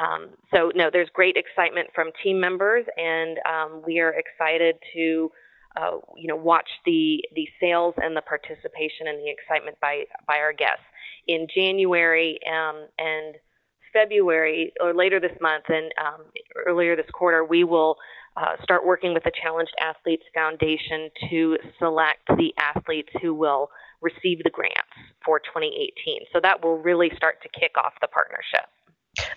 Um, 0.00 0.30
so 0.52 0.72
no, 0.74 0.90
there's 0.92 1.08
great 1.14 1.36
excitement 1.36 1.88
from 1.94 2.10
team 2.22 2.40
members, 2.40 2.84
and 2.96 3.38
um, 3.48 3.82
we 3.86 4.00
are 4.00 4.14
excited 4.14 4.76
to. 4.94 5.30
Uh, 5.76 5.98
you 6.16 6.28
know, 6.28 6.36
watch 6.36 6.68
the 6.84 7.22
the 7.34 7.48
sales 7.60 7.94
and 7.96 8.16
the 8.16 8.22
participation 8.22 9.06
and 9.06 9.18
the 9.18 9.30
excitement 9.30 9.76
by 9.80 10.04
by 10.26 10.38
our 10.38 10.52
guests 10.52 10.84
in 11.26 11.46
January 11.54 12.38
um, 12.46 12.86
and 12.98 13.36
February 13.92 14.72
or 14.80 14.94
later 14.94 15.20
this 15.20 15.36
month 15.40 15.64
and 15.68 15.92
um, 16.02 16.24
earlier 16.66 16.96
this 16.96 17.10
quarter, 17.12 17.44
we 17.44 17.64
will 17.64 17.96
uh, 18.36 18.56
start 18.62 18.86
working 18.86 19.12
with 19.12 19.22
the 19.24 19.32
Challenged 19.42 19.74
Athletes 19.80 20.24
Foundation 20.34 21.10
to 21.28 21.58
select 21.78 22.26
the 22.28 22.54
athletes 22.58 23.10
who 23.20 23.34
will 23.34 23.68
receive 24.00 24.42
the 24.42 24.50
grants 24.50 24.78
for 25.24 25.38
2018. 25.38 26.22
So 26.32 26.40
that 26.42 26.64
will 26.64 26.78
really 26.78 27.12
start 27.16 27.42
to 27.42 27.48
kick 27.48 27.72
off 27.76 27.92
the 28.00 28.08
partnership. 28.08 28.68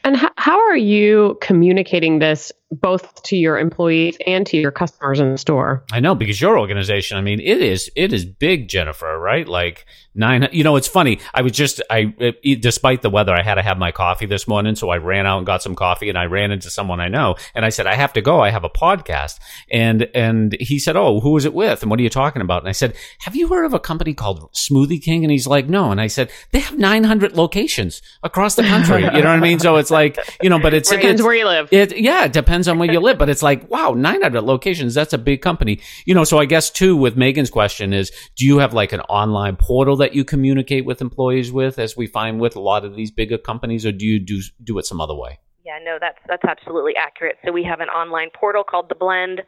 And 0.05 0.15
how 0.37 0.57
are 0.57 0.77
you 0.77 1.37
communicating 1.41 2.19
this 2.19 2.51
both 2.71 3.21
to 3.23 3.37
your 3.37 3.57
employees 3.57 4.17
and 4.25 4.45
to 4.47 4.57
your 4.57 4.71
customers 4.71 5.19
in 5.19 5.31
the 5.31 5.37
store? 5.37 5.83
I 5.91 5.99
know 5.99 6.15
because 6.15 6.41
your 6.41 6.59
organization, 6.59 7.17
I 7.17 7.21
mean, 7.21 7.39
it 7.39 7.61
is 7.61 7.89
it 7.95 8.13
is 8.13 8.25
big, 8.25 8.67
Jennifer, 8.67 9.17
right? 9.19 9.47
Like 9.47 9.85
nine. 10.13 10.47
You 10.51 10.63
know, 10.63 10.75
it's 10.75 10.87
funny. 10.87 11.19
I 11.33 11.41
was 11.41 11.51
just 11.51 11.81
I, 11.89 12.13
it, 12.19 12.61
despite 12.61 13.01
the 13.01 13.09
weather, 13.09 13.33
I 13.33 13.43
had 13.43 13.55
to 13.55 13.61
have 13.61 13.77
my 13.77 13.91
coffee 13.91 14.25
this 14.25 14.47
morning, 14.47 14.75
so 14.75 14.89
I 14.89 14.97
ran 14.97 15.25
out 15.25 15.37
and 15.37 15.45
got 15.45 15.61
some 15.61 15.75
coffee, 15.75 16.09
and 16.09 16.17
I 16.17 16.25
ran 16.25 16.51
into 16.51 16.69
someone 16.69 16.99
I 16.99 17.07
know, 17.07 17.35
and 17.53 17.65
I 17.65 17.69
said, 17.69 17.87
I 17.87 17.95
have 17.95 18.13
to 18.13 18.21
go. 18.21 18.41
I 18.41 18.49
have 18.49 18.63
a 18.63 18.69
podcast, 18.69 19.39
and 19.69 20.09
and 20.15 20.57
he 20.59 20.79
said, 20.79 20.95
Oh, 20.95 21.19
who 21.19 21.37
is 21.37 21.45
it 21.45 21.53
with? 21.53 21.81
And 21.81 21.89
what 21.89 21.99
are 21.99 22.03
you 22.03 22.09
talking 22.09 22.41
about? 22.41 22.61
And 22.61 22.69
I 22.69 22.73
said, 22.73 22.95
Have 23.19 23.35
you 23.35 23.47
heard 23.47 23.65
of 23.65 23.73
a 23.73 23.79
company 23.79 24.13
called 24.13 24.51
Smoothie 24.53 25.01
King? 25.01 25.23
And 25.23 25.31
he's 25.31 25.47
like, 25.47 25.67
No. 25.67 25.91
And 25.91 26.01
I 26.01 26.07
said, 26.07 26.31
They 26.51 26.59
have 26.59 26.77
900 26.77 27.33
locations 27.33 28.01
across 28.23 28.55
the 28.55 28.63
country. 28.63 29.03
you 29.03 29.09
know 29.11 29.17
what 29.17 29.25
I 29.27 29.39
mean? 29.39 29.59
So 29.59 29.75
it's 29.75 29.91
like 29.91 30.17
you 30.41 30.49
know, 30.49 30.59
but 30.59 30.73
it's 30.73 30.89
depends 30.95 31.21
it's, 31.21 31.23
where 31.23 31.35
you 31.35 31.45
live. 31.45 31.69
It 31.71 31.97
yeah, 31.97 32.25
it 32.25 32.33
depends 32.33 32.54
on 32.67 32.79
where 32.79 32.91
you 32.91 32.99
live, 32.99 33.17
but 33.17 33.29
it's 33.29 33.43
like 33.43 33.69
wow, 33.69 33.91
900 33.91 34.41
locations. 34.41 34.93
That's 34.93 35.13
a 35.13 35.17
big 35.17 35.41
company. 35.41 35.79
You 36.05 36.15
know, 36.15 36.23
so 36.23 36.37
I 36.37 36.45
guess 36.45 36.69
too 36.69 36.95
with 36.95 37.15
Megan's 37.15 37.49
question 37.49 37.93
is, 37.93 38.11
do 38.35 38.45
you 38.45 38.59
have 38.59 38.73
like 38.73 38.93
an 38.93 39.01
online 39.01 39.55
portal 39.57 39.95
that 39.97 40.15
you 40.15 40.23
communicate 40.23 40.85
with 40.85 41.01
employees 41.01 41.51
with, 41.51 41.77
as 41.79 41.97
we 41.97 42.07
find 42.07 42.39
with 42.39 42.55
a 42.55 42.61
lot 42.61 42.85
of 42.85 42.95
these 42.95 43.11
bigger 43.11 43.37
companies, 43.37 43.85
or 43.85 43.91
do 43.91 44.05
you 44.05 44.19
do 44.19 44.41
do 44.63 44.77
it 44.79 44.85
some 44.85 45.01
other 45.01 45.15
way? 45.15 45.39
Yeah, 45.65 45.79
no, 45.83 45.97
that's 45.99 46.19
that's 46.27 46.45
absolutely 46.45 46.95
accurate. 46.95 47.37
So 47.45 47.51
we 47.51 47.63
have 47.63 47.79
an 47.79 47.89
online 47.89 48.29
portal 48.33 48.63
called 48.63 48.89
The 48.89 48.95
Blend, 48.95 49.41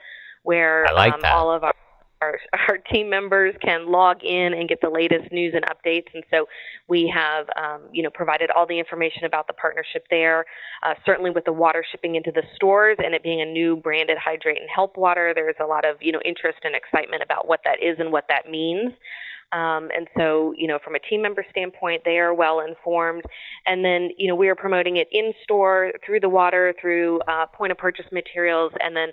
where 0.44 0.86
like 0.94 1.14
um, 1.14 1.22
all 1.26 1.52
of 1.52 1.64
our 1.64 1.74
our, 2.22 2.40
our 2.68 2.78
team 2.78 3.10
members 3.10 3.56
can 3.62 3.92
log 3.92 4.24
in 4.24 4.54
and 4.54 4.68
get 4.68 4.82
the 4.82 4.90
latest 4.90 5.32
news 5.32 5.54
and 5.56 5.66
updates. 5.66 6.08
And 6.14 6.24
so 6.32 6.48
we 6.88 7.12
have, 7.14 7.48
um, 7.56 7.82
you 7.92 8.04
know, 8.04 8.10
provided 8.10 8.50
all 8.52 8.66
the 8.66 8.80
information 8.80 9.26
about 9.26 9.48
the 9.48 9.54
partnership 9.54 10.06
there. 10.10 10.46
Uh, 10.84 10.94
certainly 11.06 11.30
with 11.30 11.46
the 11.46 11.54
water 11.54 11.84
shipping 11.92 12.16
into 12.16 12.32
the 12.32 12.44
stores 12.56 12.98
and 13.04 13.14
it 13.14 13.24
being 13.24 13.42
a 13.42 13.46
new 13.46 13.76
branded 13.76 14.18
hydrate 14.18 14.60
and 14.60 14.70
help 14.74 14.98
water, 14.98 15.32
there's 15.34 15.56
a 15.62 15.66
lot 15.66 15.86
of, 15.86 15.98
you 16.02 16.12
know, 16.12 16.22
interest 16.26 16.60
and 16.64 16.76
excitement 16.76 17.22
about 17.24 17.48
what 17.48 17.62
that 17.64 17.82
is 17.82 17.98
and 18.00 18.12
what 18.12 18.26
that 18.30 18.50
means. 18.50 18.94
Um, 19.54 19.90
and 19.96 20.08
so, 20.18 20.54
you 20.58 20.68
know, 20.68 20.78
from 20.84 20.96
a 20.96 21.00
team 21.00 21.22
member 21.22 21.46
standpoint, 21.50 22.02
they 22.04 22.18
are 22.18 22.34
well 22.34 22.60
informed. 22.60 23.24
And 23.66 23.84
then, 23.84 24.10
you 24.18 24.28
know, 24.28 24.36
we 24.36 24.50
are 24.50 24.56
promoting 24.56 24.98
it 24.98 25.08
in 25.12 25.32
store 25.44 25.94
through 26.06 26.20
the 26.20 26.30
water, 26.30 26.74
through 26.82 27.22
uh, 27.22 27.46
point 27.46 27.72
of 27.72 27.78
purchase 27.78 28.06
materials, 28.12 28.74
and 28.82 28.96
then 28.96 29.10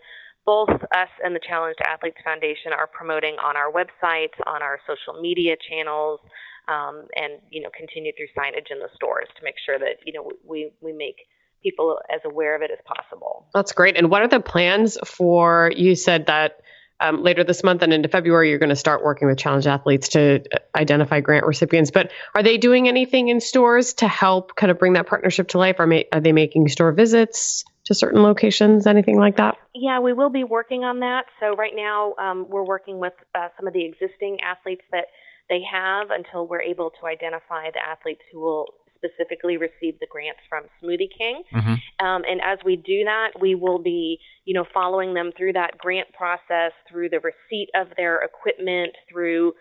both 0.46 0.70
us 0.70 1.08
and 1.22 1.34
the 1.34 1.40
Challenged 1.40 1.80
Athletes 1.86 2.18
Foundation 2.24 2.72
are 2.72 2.86
promoting 2.86 3.36
on 3.42 3.56
our 3.56 3.72
websites, 3.72 4.36
on 4.46 4.62
our 4.62 4.78
social 4.86 5.20
media 5.20 5.56
channels, 5.68 6.20
um, 6.68 7.06
and 7.16 7.40
you 7.50 7.62
know 7.62 7.70
continue 7.76 8.12
through 8.16 8.28
signage 8.36 8.70
in 8.70 8.78
the 8.78 8.88
stores 8.94 9.28
to 9.36 9.44
make 9.44 9.56
sure 9.64 9.78
that 9.78 10.00
you 10.04 10.12
know 10.12 10.30
we 10.46 10.70
we 10.80 10.92
make 10.92 11.16
people 11.62 11.98
as 12.12 12.20
aware 12.24 12.54
of 12.54 12.62
it 12.62 12.70
as 12.70 12.78
possible. 12.84 13.46
That's 13.54 13.72
great. 13.72 13.96
And 13.96 14.10
what 14.10 14.22
are 14.22 14.28
the 14.28 14.40
plans 14.40 14.98
for? 15.04 15.72
You 15.74 15.94
said 15.94 16.26
that 16.26 16.60
um, 17.00 17.22
later 17.22 17.42
this 17.42 17.64
month 17.64 17.82
and 17.82 17.92
into 17.92 18.08
February, 18.08 18.50
you're 18.50 18.58
going 18.58 18.68
to 18.68 18.76
start 18.76 19.02
working 19.02 19.26
with 19.26 19.38
Challenge 19.38 19.66
Athletes 19.66 20.10
to 20.10 20.44
identify 20.74 21.20
grant 21.20 21.46
recipients. 21.46 21.90
But 21.90 22.12
are 22.34 22.42
they 22.42 22.58
doing 22.58 22.86
anything 22.86 23.28
in 23.28 23.40
stores 23.40 23.94
to 23.94 24.08
help 24.08 24.54
kind 24.54 24.70
of 24.70 24.78
bring 24.78 24.92
that 24.92 25.06
partnership 25.06 25.48
to 25.48 25.58
life? 25.58 25.76
Are, 25.80 25.86
ma- 25.86 26.02
are 26.12 26.20
they 26.20 26.32
making 26.32 26.68
store 26.68 26.92
visits? 26.92 27.64
To 27.86 27.94
certain 27.94 28.22
locations, 28.22 28.86
anything 28.86 29.18
like 29.18 29.36
that? 29.36 29.56
Yeah, 29.74 30.00
we 30.00 30.12
will 30.12 30.30
be 30.30 30.44
working 30.44 30.84
on 30.84 31.00
that. 31.00 31.24
So 31.40 31.54
right 31.54 31.74
now, 31.74 32.14
um, 32.18 32.46
we're 32.48 32.64
working 32.64 32.98
with 32.98 33.12
uh, 33.34 33.48
some 33.56 33.66
of 33.66 33.74
the 33.74 33.84
existing 33.84 34.38
athletes 34.42 34.84
that 34.90 35.06
they 35.48 35.60
have 35.70 36.08
until 36.10 36.46
we're 36.46 36.62
able 36.62 36.90
to 37.00 37.06
identify 37.06 37.70
the 37.70 37.80
athletes 37.86 38.22
who 38.32 38.40
will 38.40 38.66
specifically 38.96 39.58
receive 39.58 39.98
the 40.00 40.06
grants 40.10 40.40
from 40.48 40.64
Smoothie 40.82 41.10
King. 41.16 41.42
Mm-hmm. 41.52 42.06
Um, 42.06 42.22
and 42.26 42.40
as 42.40 42.58
we 42.64 42.76
do 42.76 43.04
that, 43.04 43.32
we 43.38 43.54
will 43.54 43.78
be, 43.78 44.18
you 44.46 44.54
know, 44.54 44.64
following 44.72 45.12
them 45.12 45.30
through 45.36 45.52
that 45.52 45.76
grant 45.76 46.08
process, 46.14 46.72
through 46.90 47.10
the 47.10 47.20
receipt 47.20 47.68
of 47.74 47.88
their 47.98 48.22
equipment, 48.22 48.92
through 49.10 49.52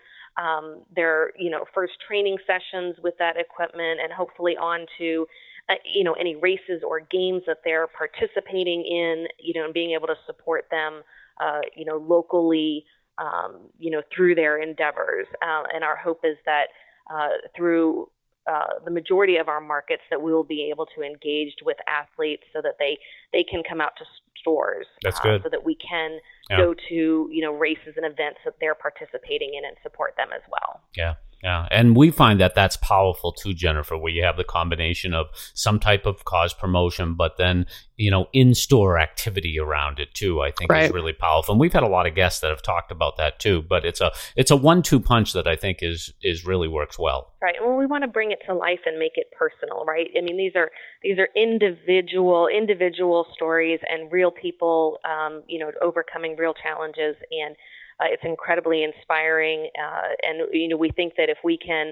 um, 0.41 0.83
their, 0.95 1.31
you 1.37 1.51
know, 1.51 1.65
first 1.73 1.93
training 2.07 2.37
sessions 2.47 2.95
with 3.03 3.15
that 3.19 3.35
equipment, 3.37 3.99
and 4.01 4.11
hopefully 4.13 4.55
on 4.55 4.85
to 4.97 5.27
uh, 5.70 5.75
you 5.86 6.03
know 6.03 6.13
any 6.13 6.36
races 6.36 6.84
or 6.86 7.00
games 7.00 7.43
that 7.48 7.58
they're 7.63 7.88
participating 7.88 8.84
in 8.84 9.27
you 9.39 9.53
know 9.53 9.65
and 9.65 9.74
being 9.74 9.91
able 9.91 10.08
to 10.08 10.15
support 10.25 10.67
them 10.72 11.01
uh, 11.39 11.62
you 11.75 11.86
know 11.86 11.98
locally 11.98 12.86
um, 13.17 13.70
you 13.79 13.91
know 13.91 14.01
through 14.13 14.36
their 14.36 14.58
endeavors 14.58 15.27
uh, 15.41 15.63
and 15.74 15.84
our 15.84 15.96
hope 15.96 16.22
is 16.24 16.38
that 16.46 16.65
uh, 17.13 17.29
through 17.55 18.10
uh, 18.46 18.79
the 18.84 18.91
majority 18.91 19.38
of 19.38 19.48
our 19.48 19.62
markets 19.62 20.01
that 20.10 20.22
we 20.22 20.34
will 20.34 20.43
be 20.43 20.70
able 20.70 20.86
to 20.86 21.01
engage 21.01 21.55
with 21.63 21.77
athletes 21.88 22.43
so 22.51 22.62
that 22.62 22.75
they 22.77 22.98
they 23.32 23.43
can 23.43 23.63
come 23.67 23.79
out 23.79 23.96
to 23.98 24.03
stores 24.38 24.86
That's 25.01 25.20
good. 25.22 25.41
so 25.43 25.50
that 25.50 25.63
we 25.63 25.75
can 25.75 26.20
yeah. 26.50 26.58
go 26.58 26.74
to 26.74 27.29
you 27.32 27.41
know 27.41 27.53
races 27.53 27.93
and 27.96 28.05
events 28.05 28.39
that 28.43 28.55
they're 28.60 28.75
participating 28.75 29.53
in 29.53 29.63
and 29.63 29.77
support 29.82 30.15
them 30.17 30.27
as 30.36 30.41
well 30.51 30.82
yeah 30.98 31.13
yeah, 31.43 31.67
and 31.71 31.93
we 31.93 32.09
find 32.09 32.39
that 32.39 32.55
that's 32.55 32.77
powerful 32.77 33.33
too, 33.33 33.53
Jennifer, 33.53 33.97
where 33.97 34.13
you 34.13 34.23
have 34.23 34.38
the 34.38 34.45
combination 34.45 35.13
of 35.13 35.27
some 35.53 35.77
type 35.77 36.05
of 36.05 36.23
cause 36.23 36.53
promotion, 36.53 37.15
but 37.15 37.35
then 37.35 37.65
you 37.97 38.09
know 38.09 38.27
in-store 38.31 38.97
activity 38.97 39.59
around 39.59 40.00
it 40.00 40.13
too. 40.13 40.41
I 40.41 40.51
think 40.51 40.71
right. 40.71 40.85
is 40.85 40.91
really 40.91 41.12
powerful, 41.12 41.51
and 41.51 41.59
we've 41.59 41.73
had 41.73 41.83
a 41.83 41.88
lot 41.88 42.07
of 42.07 42.15
guests 42.15 42.39
that 42.39 42.50
have 42.50 42.62
talked 42.62 42.91
about 42.91 43.17
that 43.17 43.39
too. 43.39 43.62
But 43.62 43.83
it's 43.83 44.00
a 44.00 44.13
it's 44.38 44.51
a 44.51 44.55
one-two 44.55 45.01
punch 45.01 45.33
that 45.33 45.45
I 45.45 45.57
think 45.57 45.79
is 45.81 46.13
is 46.21 46.45
really 46.45 46.69
works 46.69 46.97
well. 46.97 47.33
Right. 47.41 47.55
Well, 47.59 47.75
we 47.75 47.88
want 47.88 48.05
to 48.05 48.07
bring 48.07 48.31
it 48.31 48.39
to 48.47 48.53
life 48.53 48.79
and 48.85 48.97
make 48.97 49.13
it 49.15 49.27
personal, 49.38 49.83
right? 49.85 50.07
I 50.17 50.21
mean, 50.21 50.38
these 50.38 50.55
are 50.55 50.71
these 51.01 51.17
are 51.19 51.27
individual 51.35 52.47
individual 52.47 53.27
stories 53.35 53.81
and 53.89 54.09
real 54.13 54.31
people, 54.31 55.00
um, 55.03 55.43
you 55.47 55.59
know, 55.59 55.71
overcoming 55.81 56.38
real 56.38 56.53
challenges 56.53 57.17
and 57.31 57.57
uh, 58.00 58.05
it's 58.09 58.23
incredibly 58.23 58.83
inspiring, 58.83 59.69
uh, 59.81 60.09
and 60.23 60.47
you 60.51 60.67
know 60.67 60.77
we 60.77 60.89
think 60.91 61.13
that 61.17 61.29
if 61.29 61.38
we 61.43 61.57
can 61.57 61.91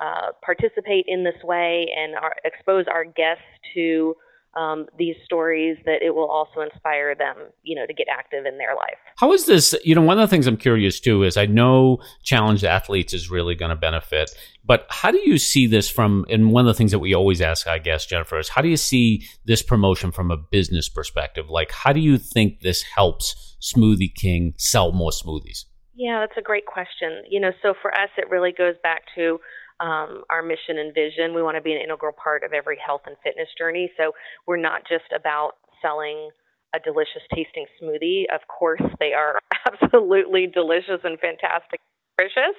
uh, 0.00 0.32
participate 0.44 1.04
in 1.06 1.24
this 1.24 1.42
way 1.44 1.86
and 1.96 2.14
our, 2.16 2.34
expose 2.44 2.86
our 2.92 3.04
guests 3.04 3.44
to 3.74 4.16
um, 4.54 4.86
these 4.98 5.16
stories 5.24 5.78
that 5.86 6.02
it 6.02 6.14
will 6.14 6.30
also 6.30 6.60
inspire 6.60 7.14
them, 7.14 7.36
you 7.62 7.74
know, 7.74 7.86
to 7.86 7.94
get 7.94 8.06
active 8.10 8.44
in 8.44 8.58
their 8.58 8.74
life. 8.74 8.98
How 9.16 9.32
is 9.32 9.46
this? 9.46 9.74
You 9.84 9.94
know, 9.94 10.02
one 10.02 10.18
of 10.18 10.28
the 10.28 10.34
things 10.34 10.46
I'm 10.46 10.56
curious 10.56 11.00
too 11.00 11.22
is 11.22 11.36
I 11.36 11.46
know 11.46 11.98
challenged 12.22 12.64
athletes 12.64 13.14
is 13.14 13.30
really 13.30 13.54
going 13.54 13.70
to 13.70 13.76
benefit, 13.76 14.30
but 14.64 14.86
how 14.90 15.10
do 15.10 15.18
you 15.18 15.38
see 15.38 15.66
this 15.66 15.88
from? 15.88 16.26
And 16.28 16.52
one 16.52 16.66
of 16.66 16.68
the 16.68 16.74
things 16.74 16.90
that 16.90 16.98
we 16.98 17.14
always 17.14 17.40
ask, 17.40 17.66
I 17.66 17.78
guess, 17.78 18.06
Jennifer, 18.06 18.38
is 18.38 18.50
how 18.50 18.62
do 18.62 18.68
you 18.68 18.76
see 18.76 19.26
this 19.44 19.62
promotion 19.62 20.12
from 20.12 20.30
a 20.30 20.36
business 20.36 20.88
perspective? 20.88 21.48
Like, 21.48 21.72
how 21.72 21.92
do 21.92 22.00
you 22.00 22.18
think 22.18 22.60
this 22.60 22.82
helps 22.82 23.56
Smoothie 23.60 24.14
King 24.14 24.54
sell 24.58 24.92
more 24.92 25.10
smoothies? 25.10 25.64
Yeah, 25.94 26.20
that's 26.20 26.38
a 26.38 26.42
great 26.42 26.66
question. 26.66 27.22
You 27.28 27.40
know, 27.40 27.52
so 27.62 27.74
for 27.80 27.92
us, 27.92 28.08
it 28.16 28.30
really 28.30 28.52
goes 28.52 28.74
back 28.82 29.02
to 29.14 29.38
um, 29.82 30.22
our 30.30 30.42
mission 30.42 30.78
and 30.78 30.94
vision. 30.94 31.34
We 31.34 31.42
want 31.42 31.56
to 31.56 31.60
be 31.60 31.72
an 31.72 31.80
integral 31.82 32.12
part 32.12 32.44
of 32.44 32.52
every 32.52 32.78
health 32.78 33.02
and 33.06 33.16
fitness 33.22 33.48
journey. 33.58 33.90
So 33.96 34.12
we're 34.46 34.56
not 34.56 34.82
just 34.88 35.10
about 35.14 35.54
selling 35.82 36.30
a 36.74 36.78
delicious 36.78 37.22
tasting 37.34 37.66
smoothie. 37.82 38.24
Of 38.32 38.40
course, 38.48 38.80
they 39.00 39.12
are 39.12 39.38
absolutely 39.66 40.46
delicious 40.46 41.00
and 41.04 41.18
fantastic, 41.18 41.80
delicious. 42.16 42.56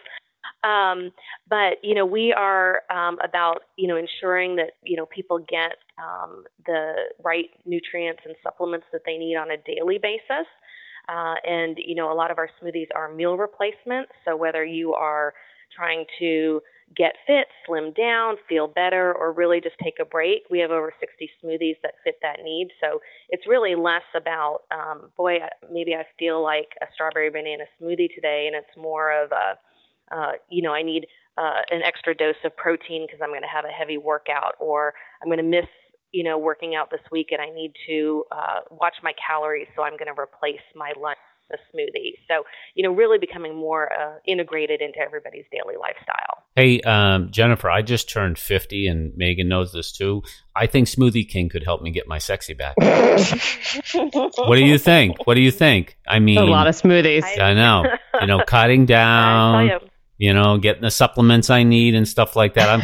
Um, 0.63 1.11
but 1.49 1.77
you 1.81 1.95
know, 1.95 2.05
we 2.05 2.33
are 2.33 2.81
um, 2.89 3.17
about 3.23 3.61
you 3.77 3.87
know 3.87 3.95
ensuring 3.95 4.57
that 4.57 4.71
you 4.83 4.97
know 4.97 5.05
people 5.05 5.39
get 5.39 5.77
um, 5.97 6.43
the 6.65 6.93
right 7.23 7.49
nutrients 7.65 8.21
and 8.25 8.35
supplements 8.43 8.85
that 8.91 9.01
they 9.05 9.17
need 9.17 9.37
on 9.37 9.51
a 9.51 9.57
daily 9.57 9.97
basis. 9.97 10.47
Uh, 11.09 11.35
and, 11.45 11.77
you 11.85 11.95
know, 11.95 12.13
a 12.13 12.15
lot 12.15 12.31
of 12.31 12.37
our 12.37 12.49
smoothies 12.61 12.87
are 12.95 13.13
meal 13.13 13.35
replacements. 13.35 14.11
So 14.23 14.37
whether 14.37 14.63
you 14.63 14.93
are 14.93 15.33
trying 15.75 16.05
to 16.19 16.61
get 16.95 17.13
fit, 17.25 17.47
slim 17.65 17.93
down, 17.93 18.35
feel 18.47 18.67
better, 18.67 19.13
or 19.13 19.31
really 19.31 19.61
just 19.61 19.75
take 19.81 19.95
a 20.01 20.05
break. 20.05 20.43
We 20.49 20.59
have 20.59 20.71
over 20.71 20.93
60 20.99 21.29
smoothies 21.43 21.77
that 21.83 21.95
fit 22.03 22.15
that 22.21 22.39
need. 22.43 22.69
So 22.81 22.99
it's 23.29 23.47
really 23.47 23.75
less 23.75 24.03
about, 24.15 24.61
um, 24.71 25.09
boy, 25.17 25.37
maybe 25.71 25.93
I 25.95 26.03
feel 26.17 26.43
like 26.43 26.69
a 26.81 26.85
strawberry 26.93 27.29
banana 27.29 27.65
smoothie 27.81 28.13
today, 28.13 28.45
and 28.47 28.55
it's 28.55 28.77
more 28.77 29.11
of 29.11 29.31
a, 29.31 30.15
uh, 30.15 30.31
you 30.49 30.61
know, 30.61 30.73
I 30.73 30.83
need 30.83 31.07
uh, 31.37 31.61
an 31.71 31.81
extra 31.83 32.15
dose 32.15 32.35
of 32.43 32.55
protein 32.55 33.05
because 33.07 33.19
I'm 33.23 33.29
going 33.29 33.41
to 33.41 33.47
have 33.47 33.65
a 33.65 33.71
heavy 33.71 33.97
workout, 33.97 34.55
or 34.59 34.93
I'm 35.21 35.27
going 35.27 35.37
to 35.37 35.43
miss, 35.43 35.69
you 36.11 36.23
know, 36.23 36.37
working 36.37 36.75
out 36.75 36.91
this 36.91 37.01
week, 37.11 37.27
and 37.31 37.41
I 37.41 37.49
need 37.49 37.73
to 37.87 38.23
uh, 38.31 38.59
watch 38.71 38.95
my 39.01 39.13
calories, 39.25 39.67
so 39.75 39.83
I'm 39.83 39.97
going 39.97 40.13
to 40.13 40.19
replace 40.19 40.61
my 40.75 40.93
lunch 40.99 41.17
a 41.51 41.55
smoothie. 41.55 42.13
So, 42.27 42.43
you 42.75 42.83
know, 42.83 42.93
really 42.93 43.17
becoming 43.17 43.55
more 43.55 43.91
uh, 43.91 44.15
integrated 44.25 44.81
into 44.81 44.99
everybody's 44.99 45.45
daily 45.51 45.75
lifestyle. 45.79 46.43
Hey, 46.55 46.81
um, 46.81 47.31
Jennifer, 47.31 47.69
I 47.69 47.81
just 47.81 48.09
turned 48.09 48.37
50 48.37 48.87
and 48.87 49.15
Megan 49.17 49.47
knows 49.47 49.71
this 49.73 49.91
too. 49.91 50.21
I 50.55 50.67
think 50.67 50.87
Smoothie 50.87 51.27
King 51.27 51.49
could 51.49 51.63
help 51.63 51.81
me 51.81 51.91
get 51.91 52.07
my 52.07 52.19
sexy 52.19 52.53
back. 52.53 52.75
what 54.37 54.55
do 54.55 54.63
you 54.63 54.77
think? 54.77 55.25
What 55.25 55.33
do 55.33 55.41
you 55.41 55.51
think? 55.51 55.97
I 56.07 56.19
mean, 56.19 56.37
a 56.37 56.43
lot 56.43 56.67
of 56.67 56.75
smoothies. 56.75 57.23
I 57.39 57.53
know. 57.53 57.85
You 58.21 58.27
know, 58.27 58.43
cutting 58.47 58.85
down 58.85 59.79
you 60.23 60.33
know, 60.33 60.57
getting 60.57 60.83
the 60.83 60.89
supplements 60.89 61.49
I 61.49 61.63
need 61.63 61.95
and 61.95 62.07
stuff 62.07 62.37
like 62.37 62.53
that. 62.53 62.69
I'm, 62.69 62.81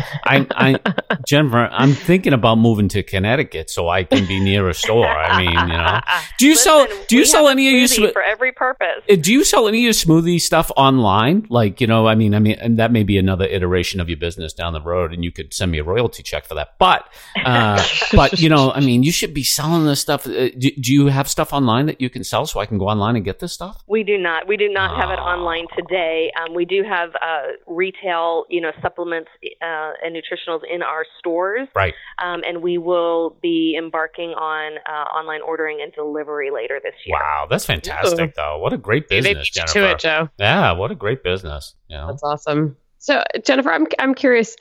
I, 0.52 0.76
I, 0.76 1.18
Jennifer, 1.26 1.70
I'm 1.72 1.94
thinking 1.94 2.34
about 2.34 2.58
moving 2.58 2.90
to 2.90 3.02
Connecticut 3.02 3.70
so 3.70 3.88
I 3.88 4.04
can 4.04 4.28
be 4.28 4.42
near 4.42 4.68
a 4.68 4.74
store. 4.74 5.08
I 5.08 5.38
mean, 5.42 5.52
you 5.54 5.78
know, 5.78 6.02
do 6.38 6.48
you 6.48 6.52
Listen, 6.56 6.64
sell, 6.90 7.06
do 7.08 7.16
you 7.16 7.24
sell 7.24 7.48
any 7.48 7.70
of 7.70 7.74
your 7.76 7.88
smoothie 7.88 8.12
for 8.12 8.22
every 8.22 8.52
purpose? 8.52 9.06
Uh, 9.10 9.16
do 9.16 9.32
you 9.32 9.46
sell 9.46 9.70
any 9.70 9.78
of 9.78 9.84
your 9.84 9.94
smoothie 9.94 10.42
stuff 10.42 10.70
online? 10.76 11.48
Like, 11.50 11.80
you 11.80 11.88
know, 11.88 12.08
I 12.08 12.16
mean, 12.16 12.36
I 12.36 12.40
mean, 12.40 12.58
and 12.60 12.78
that 12.78 12.92
may 12.92 13.04
be 13.04 13.18
another 13.18 13.46
iteration 13.46 14.02
of 14.02 14.10
your 14.10 14.18
business 14.18 14.52
down 14.52 14.74
the 14.74 14.82
road, 14.82 15.14
and 15.14 15.24
you 15.24 15.32
could 15.32 15.54
send 15.54 15.72
me 15.72 15.78
a 15.78 15.84
royalty 15.86 16.24
check 16.24 16.44
for 16.44 16.56
that. 16.56 16.74
But, 16.78 17.08
uh, 17.46 17.82
but 18.14 18.38
you 18.42 18.50
know, 18.50 18.74
I 18.74 18.82
mean, 18.82 19.04
you 19.04 19.14
should 19.14 19.34
be 19.34 19.46
selling 19.46 19.86
this 19.86 20.02
stuff. 20.02 20.28
Uh, 20.28 20.50
do, 20.58 20.72
do, 20.72 20.92
you 20.94 21.08
have 21.08 21.30
stuff 21.30 21.54
online 21.54 21.86
that 21.86 22.02
you 22.02 22.10
can 22.10 22.26
sell 22.26 22.46
so 22.46 22.60
I 22.60 22.66
can 22.66 22.78
go 22.78 22.90
online 22.90 23.16
and 23.16 23.24
get 23.24 23.40
this 23.40 23.54
stuff? 23.54 23.82
We 23.88 24.04
do 24.04 24.18
not. 24.18 24.46
We 24.46 24.58
do 24.58 24.68
not 24.68 24.92
oh. 24.92 25.00
have 25.00 25.10
it 25.12 25.22
online 25.22 25.68
today. 25.78 26.34
Um, 26.38 26.54
we 26.54 26.66
do 26.66 26.84
have. 26.84 27.16
Uh, 27.16 27.29
uh, 27.30 27.52
retail, 27.68 28.46
you 28.50 28.62
know, 28.62 28.72
supplements 28.82 29.30
uh, 29.62 29.92
and 30.04 30.16
nutritionals 30.16 30.62
in 30.72 30.82
our 30.82 31.06
stores. 31.20 31.68
Right. 31.76 31.94
Um, 32.24 32.42
and 32.48 32.62
we 32.62 32.78
will 32.78 33.38
be 33.42 33.76
embarking 33.78 34.30
on 34.30 34.78
uh, 34.90 35.10
online 35.10 35.42
ordering 35.42 35.80
and 35.82 35.94
delivery 35.94 36.50
later 36.52 36.80
this 36.82 36.94
year. 37.06 37.18
Wow, 37.20 37.48
that's 37.50 37.66
fantastic, 37.66 38.30
Ooh. 38.30 38.34
though. 38.36 38.58
What 38.58 38.74
a 38.74 38.78
great 38.78 39.08
business, 39.08 39.50
Jennifer. 39.50 39.74
To 39.74 39.92
it, 39.92 40.00
Joe. 40.00 40.30
Yeah, 40.38 40.72
what 40.74 40.92
a 40.92 40.96
great 40.96 41.24
business. 41.24 41.76
You 41.88 41.98
know? 41.98 42.08
That's 42.08 42.24
awesome. 42.24 42.78
So, 42.98 43.24
Jennifer, 43.46 43.72
I'm 43.72 43.88
I'm 43.98 44.14
curious. 44.14 44.56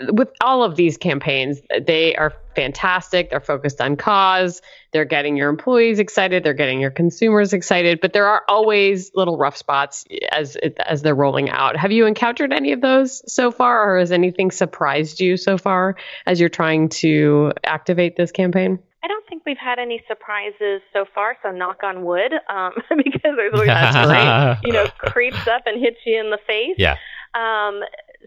With 0.00 0.28
all 0.40 0.62
of 0.62 0.76
these 0.76 0.96
campaigns, 0.96 1.60
they 1.80 2.16
are 2.16 2.32
fantastic. 2.54 3.30
They're 3.30 3.40
focused 3.40 3.80
on 3.80 3.96
cause. 3.96 4.60
They're 4.92 5.04
getting 5.04 5.36
your 5.36 5.48
employees 5.48 5.98
excited. 5.98 6.42
They're 6.42 6.54
getting 6.54 6.80
your 6.80 6.90
consumers 6.90 7.52
excited. 7.52 8.00
But 8.00 8.12
there 8.12 8.26
are 8.26 8.42
always 8.48 9.12
little 9.14 9.36
rough 9.38 9.56
spots 9.56 10.04
as 10.32 10.56
as 10.56 11.02
they're 11.02 11.14
rolling 11.14 11.50
out. 11.50 11.76
Have 11.76 11.92
you 11.92 12.06
encountered 12.06 12.52
any 12.52 12.72
of 12.72 12.80
those 12.80 13.22
so 13.32 13.50
far, 13.50 13.94
or 13.94 13.98
has 13.98 14.10
anything 14.12 14.50
surprised 14.50 15.20
you 15.20 15.36
so 15.36 15.56
far 15.56 15.96
as 16.26 16.40
you're 16.40 16.48
trying 16.48 16.88
to 16.88 17.52
activate 17.64 18.16
this 18.16 18.32
campaign? 18.32 18.80
I 19.06 19.08
don't 19.08 19.26
think 19.28 19.44
we've 19.46 19.56
had 19.56 19.78
any 19.78 20.02
surprises 20.08 20.82
so 20.92 21.04
far. 21.14 21.36
So 21.40 21.52
knock 21.52 21.84
on 21.84 22.04
wood, 22.04 22.32
um, 22.48 22.72
because 22.96 23.36
there's 23.36 23.54
always 23.54 23.68
that 23.68 24.58
you 24.64 24.72
know 24.72 24.86
creeps 24.98 25.46
up 25.46 25.62
and 25.66 25.80
hits 25.80 25.98
you 26.04 26.18
in 26.18 26.30
the 26.30 26.38
face. 26.44 26.74
Yeah. 26.76 26.96
Um, 27.34 27.82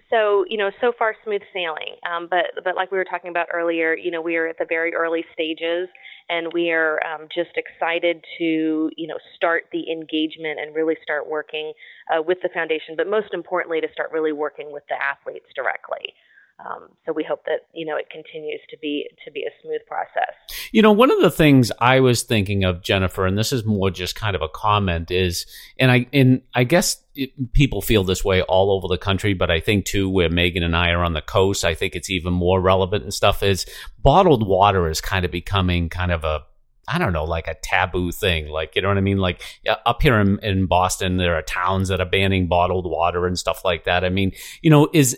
so 0.10 0.46
you 0.48 0.58
know, 0.58 0.72
so 0.82 0.92
far 0.98 1.16
smooth 1.24 1.42
sailing. 1.54 1.96
Um, 2.10 2.28
but 2.30 2.64
but 2.64 2.76
like 2.76 2.92
we 2.92 2.98
were 2.98 3.06
talking 3.06 3.30
about 3.30 3.48
earlier, 3.54 3.96
you 3.96 4.12
know, 4.12 4.22
we 4.22 4.36
are 4.38 4.48
at 4.48 4.58
the 4.58 4.66
very 4.68 4.94
early 4.94 5.24
stages, 5.34 5.90
and 6.30 6.52
we 6.54 6.72
are 6.72 7.00
um, 7.06 7.28
just 7.34 7.52
excited 7.58 8.24
to 8.38 8.90
you 8.96 9.08
know 9.08 9.18
start 9.36 9.66
the 9.72 9.92
engagement 9.92 10.60
and 10.60 10.76
really 10.76 10.96
start 11.04 11.30
working 11.30 11.74
uh, 12.14 12.22
with 12.22 12.40
the 12.42 12.50
foundation. 12.54 12.96
But 12.96 13.10
most 13.10 13.34
importantly, 13.34 13.82
to 13.82 13.88
start 13.94 14.12
really 14.12 14.34
working 14.34 14.72
with 14.72 14.84
the 14.90 14.96
athletes 15.02 15.48
directly. 15.56 16.14
Um, 16.66 16.90
so 17.06 17.14
we 17.14 17.24
hope 17.24 17.46
that 17.46 17.68
you 17.74 17.86
know 17.86 17.96
it 17.96 18.10
continues 18.10 18.60
to 18.70 18.78
be 18.78 19.10
to 19.24 19.32
be 19.32 19.44
a 19.44 19.52
smooth 19.62 19.82
process. 19.88 20.34
You 20.72 20.82
know, 20.82 20.92
one 20.92 21.10
of 21.10 21.22
the 21.22 21.32
things 21.32 21.72
I 21.80 22.02
was 22.02 22.24
thinking 22.24 22.64
of 22.66 22.82
Jennifer, 22.82 23.26
and 23.26 23.38
this 23.38 23.54
is 23.54 23.64
more 23.64 23.90
just 23.90 24.16
kind 24.16 24.36
of 24.36 24.42
a 24.42 24.50
comment, 24.50 25.10
is, 25.10 25.46
and 25.78 25.90
I 25.90 26.08
and 26.12 26.42
I 26.54 26.66
guess 26.66 27.02
it, 27.16 27.54
people 27.54 27.82
feel 27.82 28.04
this 28.04 28.26
way 28.26 28.42
all 28.42 28.72
over 28.72 28.88
the 28.90 28.98
country, 28.98 29.34
but 29.34 29.50
I 29.50 29.62
think 29.62 29.86
too, 29.86 30.10
where 30.10 30.30
Megan 30.30 30.64
and 30.64 30.76
I 30.76 30.90
are 30.90 31.04
on 31.04 31.14
the 31.14 31.22
coast, 31.22 31.64
I 31.64 31.74
think 31.74 31.96
it's 31.96 32.10
even 32.10 32.34
more 32.34 32.60
relevant 32.60 33.04
and 33.04 33.14
stuff. 33.14 33.42
Is 33.42 33.66
bottled 34.02 34.46
water 34.46 34.90
is 34.90 35.00
kind 35.00 35.24
of 35.24 35.32
becoming 35.32 35.88
kind 35.90 36.12
of 36.12 36.24
a 36.24 36.42
I 36.90 36.98
don't 36.98 37.14
know, 37.14 37.24
like 37.24 37.48
a 37.48 37.54
taboo 37.54 38.12
thing. 38.12 38.48
Like, 38.48 38.76
you 38.76 38.82
know 38.82 38.88
what 38.88 38.98
I 38.98 39.02
mean? 39.02 39.20
Like 39.20 39.44
up 39.86 40.02
here 40.02 40.20
in, 40.20 40.40
in 40.40 40.66
Boston, 40.66 41.18
there 41.18 41.36
are 41.36 41.44
towns 41.44 41.90
that 41.90 42.02
are 42.02 42.06
banning 42.06 42.48
bottled 42.48 42.90
water 42.90 43.28
and 43.28 43.38
stuff 43.38 43.64
like 43.64 43.84
that. 43.84 44.04
I 44.04 44.10
mean, 44.10 44.32
you 44.64 44.72
know, 44.72 44.90
is 44.92 45.16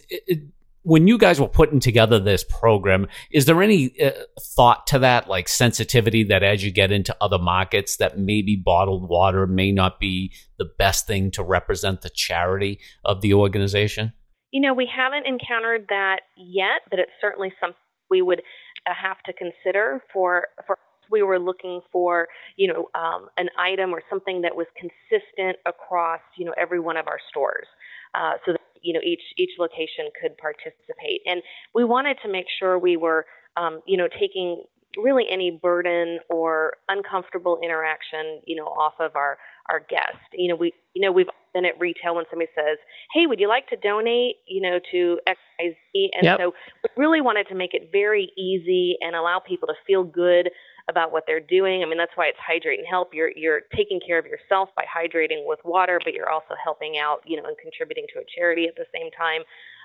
when 0.83 1.07
you 1.07 1.17
guys 1.17 1.39
were 1.39 1.47
putting 1.47 1.79
together 1.79 2.19
this 2.19 2.43
program, 2.43 3.07
is 3.31 3.45
there 3.45 3.61
any 3.61 3.99
uh, 4.01 4.11
thought 4.39 4.87
to 4.87 4.99
that, 4.99 5.27
like 5.27 5.47
sensitivity 5.47 6.23
that 6.25 6.43
as 6.43 6.63
you 6.63 6.71
get 6.71 6.91
into 6.91 7.15
other 7.21 7.37
markets, 7.37 7.97
that 7.97 8.17
maybe 8.17 8.55
bottled 8.55 9.07
water 9.07 9.45
may 9.45 9.71
not 9.71 9.99
be 9.99 10.33
the 10.57 10.65
best 10.65 11.07
thing 11.07 11.31
to 11.31 11.43
represent 11.43 12.01
the 12.01 12.09
charity 12.09 12.79
of 13.05 13.21
the 13.21 13.33
organization? 13.33 14.13
You 14.51 14.61
know, 14.61 14.73
we 14.73 14.89
haven't 14.93 15.25
encountered 15.27 15.85
that 15.89 16.21
yet, 16.35 16.81
but 16.89 16.99
it's 16.99 17.11
certainly 17.21 17.53
something 17.59 17.77
we 18.09 18.21
would 18.21 18.41
uh, 18.87 18.93
have 18.99 19.17
to 19.25 19.33
consider 19.33 20.01
for 20.11 20.47
for 20.67 20.77
we 21.09 21.21
were 21.21 21.39
looking 21.39 21.81
for, 21.91 22.27
you 22.55 22.71
know, 22.71 22.87
um, 22.95 23.27
an 23.37 23.49
item 23.59 23.93
or 23.93 24.01
something 24.09 24.41
that 24.41 24.55
was 24.55 24.65
consistent 24.79 25.57
across, 25.65 26.21
you 26.37 26.45
know, 26.45 26.53
every 26.57 26.79
one 26.79 26.95
of 26.95 27.07
our 27.07 27.19
stores, 27.29 27.67
uh, 28.15 28.33
so 28.45 28.53
that 28.53 28.61
you 28.81 28.93
know 28.93 28.99
each 29.03 29.21
each 29.37 29.51
location 29.59 30.09
could 30.21 30.37
participate. 30.37 31.21
And 31.25 31.41
we 31.73 31.83
wanted 31.83 32.17
to 32.23 32.29
make 32.29 32.45
sure 32.59 32.77
we 32.77 32.97
were, 32.97 33.25
um, 33.57 33.81
you 33.85 33.97
know, 33.97 34.07
taking 34.19 34.63
really 34.97 35.25
any 35.29 35.51
burden 35.51 36.19
or 36.29 36.73
uncomfortable 36.89 37.59
interaction, 37.63 38.41
you 38.45 38.55
know, 38.55 38.65
off 38.65 38.93
of 38.99 39.15
our 39.15 39.37
our 39.69 39.79
guest. 39.79 40.17
You 40.33 40.49
know, 40.49 40.55
we 40.55 40.73
you 40.93 41.01
know 41.01 41.11
we've 41.11 41.27
been 41.53 41.65
at 41.65 41.79
retail 41.79 42.15
when 42.15 42.25
somebody 42.29 42.51
says, 42.55 42.77
"Hey, 43.13 43.27
would 43.27 43.39
you 43.39 43.47
like 43.47 43.67
to 43.69 43.75
donate?" 43.75 44.37
You 44.47 44.61
know, 44.61 44.79
to 44.91 45.19
X 45.27 45.39
Y 45.59 45.75
Z, 45.93 46.11
and 46.13 46.23
yep. 46.23 46.39
so 46.39 46.53
we 46.83 46.89
really 46.97 47.21
wanted 47.21 47.47
to 47.49 47.55
make 47.55 47.73
it 47.73 47.89
very 47.91 48.31
easy 48.37 48.97
and 49.01 49.15
allow 49.15 49.39
people 49.39 49.67
to 49.67 49.75
feel 49.85 50.03
good 50.03 50.49
about 50.89 51.11
what 51.11 51.23
they're 51.27 51.39
doing. 51.39 51.83
I 51.83 51.85
mean, 51.85 51.97
that's 51.97 52.15
why 52.15 52.27
it's 52.27 52.39
hydrate 52.45 52.79
and 52.79 52.87
help. 52.87 53.13
You're 53.13 53.31
you're 53.35 53.61
taking 53.75 53.99
care 54.05 54.17
of 54.19 54.25
yourself 54.25 54.69
by 54.75 54.83
hydrating 54.83 55.45
with 55.45 55.59
water, 55.63 55.99
but 56.03 56.13
you're 56.13 56.29
also 56.29 56.55
helping 56.63 56.97
out, 56.97 57.21
you 57.25 57.37
know, 57.37 57.47
and 57.47 57.57
contributing 57.57 58.05
to 58.13 58.19
a 58.19 58.23
charity 58.37 58.67
at 58.67 58.75
the 58.75 58.85
same 58.93 59.11
time. 59.11 59.41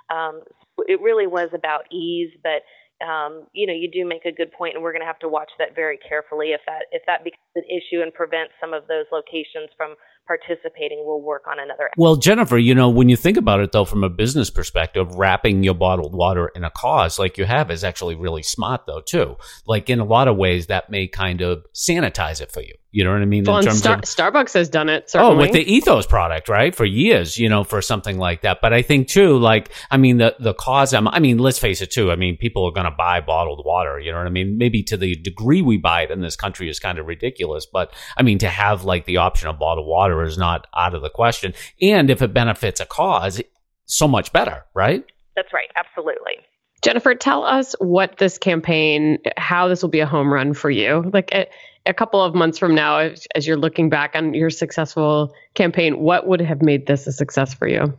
Um, 0.09 0.43
it 0.87 1.01
really 1.01 1.27
was 1.27 1.51
about 1.53 1.91
ease, 1.93 2.31
but 2.43 2.63
um, 3.05 3.47
you 3.53 3.67
know, 3.67 3.75
you 3.75 3.91
do 3.91 4.07
make 4.07 4.25
a 4.25 4.33
good 4.33 4.53
point, 4.53 4.75
and 4.75 4.83
we're 4.83 4.93
going 4.93 5.03
to 5.03 5.07
have 5.07 5.19
to 5.21 5.29
watch 5.29 5.51
that 5.59 5.75
very 5.75 5.99
carefully. 5.99 6.53
If 6.53 6.63
that 6.67 6.87
if 6.93 7.03
that 7.07 7.25
becomes 7.25 7.53
an 7.55 7.65
issue 7.69 8.01
and 8.03 8.13
prevents 8.13 8.53
some 8.61 8.73
of 8.73 8.87
those 8.89 9.05
locations 9.13 9.69
from 9.77 9.95
participating, 10.27 11.03
we'll 11.05 11.21
work 11.21 11.45
on 11.47 11.59
another. 11.59 11.91
Well, 11.97 12.17
Jennifer, 12.17 12.59
you 12.59 12.75
know, 12.75 12.89
when 12.89 13.09
you 13.09 13.17
think 13.17 13.37
about 13.37 13.61
it, 13.61 13.73
though, 13.73 13.85
from 13.85 14.05
a 14.05 14.11
business 14.11 14.51
perspective, 14.51 15.15
wrapping 15.15 15.63
your 15.63 15.75
bottled 15.75 16.15
water 16.15 16.49
in 16.49 16.65
a 16.65 16.71
cause 16.71 17.19
like 17.19 17.39
you 17.39 17.45
have 17.45 17.71
is 17.71 17.85
actually 17.85 18.15
really 18.15 18.43
smart, 18.43 18.87
though, 18.87 19.01
too. 19.01 19.37
Like 19.67 19.89
in 19.89 20.01
a 20.01 20.05
lot 20.05 20.29
of 20.29 20.37
ways, 20.37 20.67
that 20.67 20.91
may 20.91 21.07
kind 21.09 21.41
of 21.41 21.65
sanitize 21.73 22.41
it 22.41 22.53
for 22.53 22.63
you. 22.63 22.75
You 22.97 23.05
know 23.05 23.13
what 23.13 23.21
I 23.21 23.27
mean? 23.27 23.45
Well, 23.45 23.63
Star- 23.63 23.97
of, 23.97 24.01
Starbucks 24.05 24.55
has 24.55 24.71
done 24.71 24.89
it. 24.89 25.11
Certainly. 25.11 25.35
Oh, 25.35 25.39
with 25.39 25.53
the 25.53 25.61
Ethos 25.71 26.07
product, 26.07 26.49
right? 26.49 26.75
For 26.75 26.87
years, 26.87 27.37
you 27.37 27.47
know, 27.47 27.63
for 27.63 27.83
something 27.83 28.17
like 28.17 28.41
that. 28.41 28.61
But 28.63 28.73
I 28.73 28.81
think 28.81 29.09
too, 29.09 29.37
like, 29.37 29.71
I 29.91 29.99
mean, 29.99 30.17
the 30.17 30.35
the 30.41 30.55
cause. 30.55 30.95
I 30.95 31.19
mean, 31.19 31.37
let's 31.37 31.59
face 31.59 31.83
it 31.83 31.91
too. 31.91 32.11
I 32.11 32.17
mean, 32.17 32.39
people 32.39 32.65
are 32.65 32.73
going 32.73 32.87
to 32.87 32.97
buy 32.97 33.21
bottled 33.21 33.63
water. 33.67 34.01
You 34.01 34.13
know 34.13 34.17
what 34.17 34.27
I 34.27 34.31
mean? 34.31 34.57
Maybe 34.57 34.83
to 34.85 34.97
the 34.97 35.15
degree 35.15 35.61
we 35.61 35.77
buy 35.77 36.05
it 36.05 36.11
in 36.11 36.23
this 36.23 36.37
country 36.37 36.71
is 36.71 36.79
kind 36.79 36.99
of 36.99 37.05
ridiculous. 37.05 37.67
But 37.71 37.93
I 38.17 38.23
mean, 38.23 38.39
to 38.39 38.49
have 38.49 38.85
like 38.85 39.05
the 39.05 39.19
option 39.19 39.51
of 39.51 39.59
bottled 39.59 39.87
water 39.87 40.23
is 40.23 40.39
not 40.39 40.67
out 40.75 40.95
of 40.95 41.03
the 41.03 41.11
question. 41.11 41.53
And 41.83 42.09
if 42.09 42.23
it 42.23 42.33
benefits 42.33 42.81
a 42.81 42.87
cause, 42.87 43.43
so 43.85 44.09
much 44.09 44.33
better, 44.33 44.65
right? 44.75 45.05
That's 45.35 45.53
right. 45.53 45.69
Absolutely. 45.77 46.39
Jennifer, 46.83 47.15
tell 47.15 47.45
us 47.45 47.75
what 47.79 48.17
this 48.17 48.39
campaign, 48.39 49.19
how 49.37 49.69
this 49.69 49.83
will 49.83 49.91
be 49.91 50.01
a 50.01 50.07
home 50.07 50.33
run 50.33 50.55
for 50.55 50.71
you. 50.71 51.11
Like 51.13 51.31
a, 51.35 51.47
a 51.87 51.95
couple 51.95 52.23
of 52.23 52.35
months 52.35 52.59
from 52.59 52.75
now, 52.75 52.99
as, 52.99 53.27
as 53.35 53.47
you're 53.47 53.57
looking 53.57 53.89
back 53.89 54.15
on 54.15 54.35
your 54.35 54.51
successful 54.51 55.33
campaign, 55.55 55.99
what 55.99 56.27
would 56.27 56.41
have 56.41 56.63
made 56.63 56.87
this 56.87 57.07
a 57.07 57.13
success 57.13 57.55
for 57.55 57.69
you? 57.69 57.97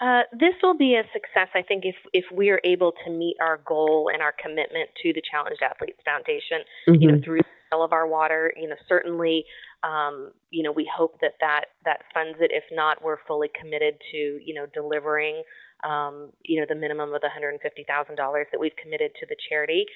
Uh, 0.00 0.22
this 0.32 0.54
will 0.62 0.76
be 0.76 0.94
a 0.94 1.02
success, 1.12 1.48
I 1.54 1.60
think, 1.60 1.84
if 1.84 1.96
if 2.14 2.24
we 2.32 2.48
are 2.48 2.60
able 2.64 2.92
to 3.04 3.10
meet 3.10 3.36
our 3.38 3.58
goal 3.66 4.10
and 4.12 4.22
our 4.22 4.32
commitment 4.42 4.88
to 5.02 5.12
the 5.12 5.20
Challenged 5.30 5.62
Athletes 5.62 6.00
Foundation, 6.06 6.64
mm-hmm. 6.88 7.02
you 7.02 7.08
know, 7.08 7.14
mm-hmm. 7.14 7.24
through 7.24 7.40
sale 7.70 7.84
of 7.84 7.92
our 7.92 8.06
water. 8.06 8.50
You 8.56 8.68
know, 8.68 8.76
certainly, 8.88 9.44
um, 9.82 10.32
you 10.50 10.62
know, 10.62 10.72
we 10.72 10.90
hope 10.90 11.20
that 11.20 11.32
that 11.40 11.66
that 11.84 12.00
funds 12.14 12.38
it. 12.40 12.50
If 12.50 12.64
not, 12.72 13.04
we're 13.04 13.18
fully 13.28 13.50
committed 13.60 13.94
to 14.12 14.16
you 14.16 14.54
know 14.54 14.66
delivering. 14.72 15.42
Um, 15.84 16.32
you 16.44 16.60
know, 16.60 16.66
the 16.68 16.74
minimum 16.74 17.14
of 17.14 17.22
the 17.22 17.28
$150,000 17.28 18.44
that 18.52 18.60
we've 18.60 18.76
committed 18.76 19.12
to 19.18 19.24
the 19.26 19.36
charity. 19.48 19.86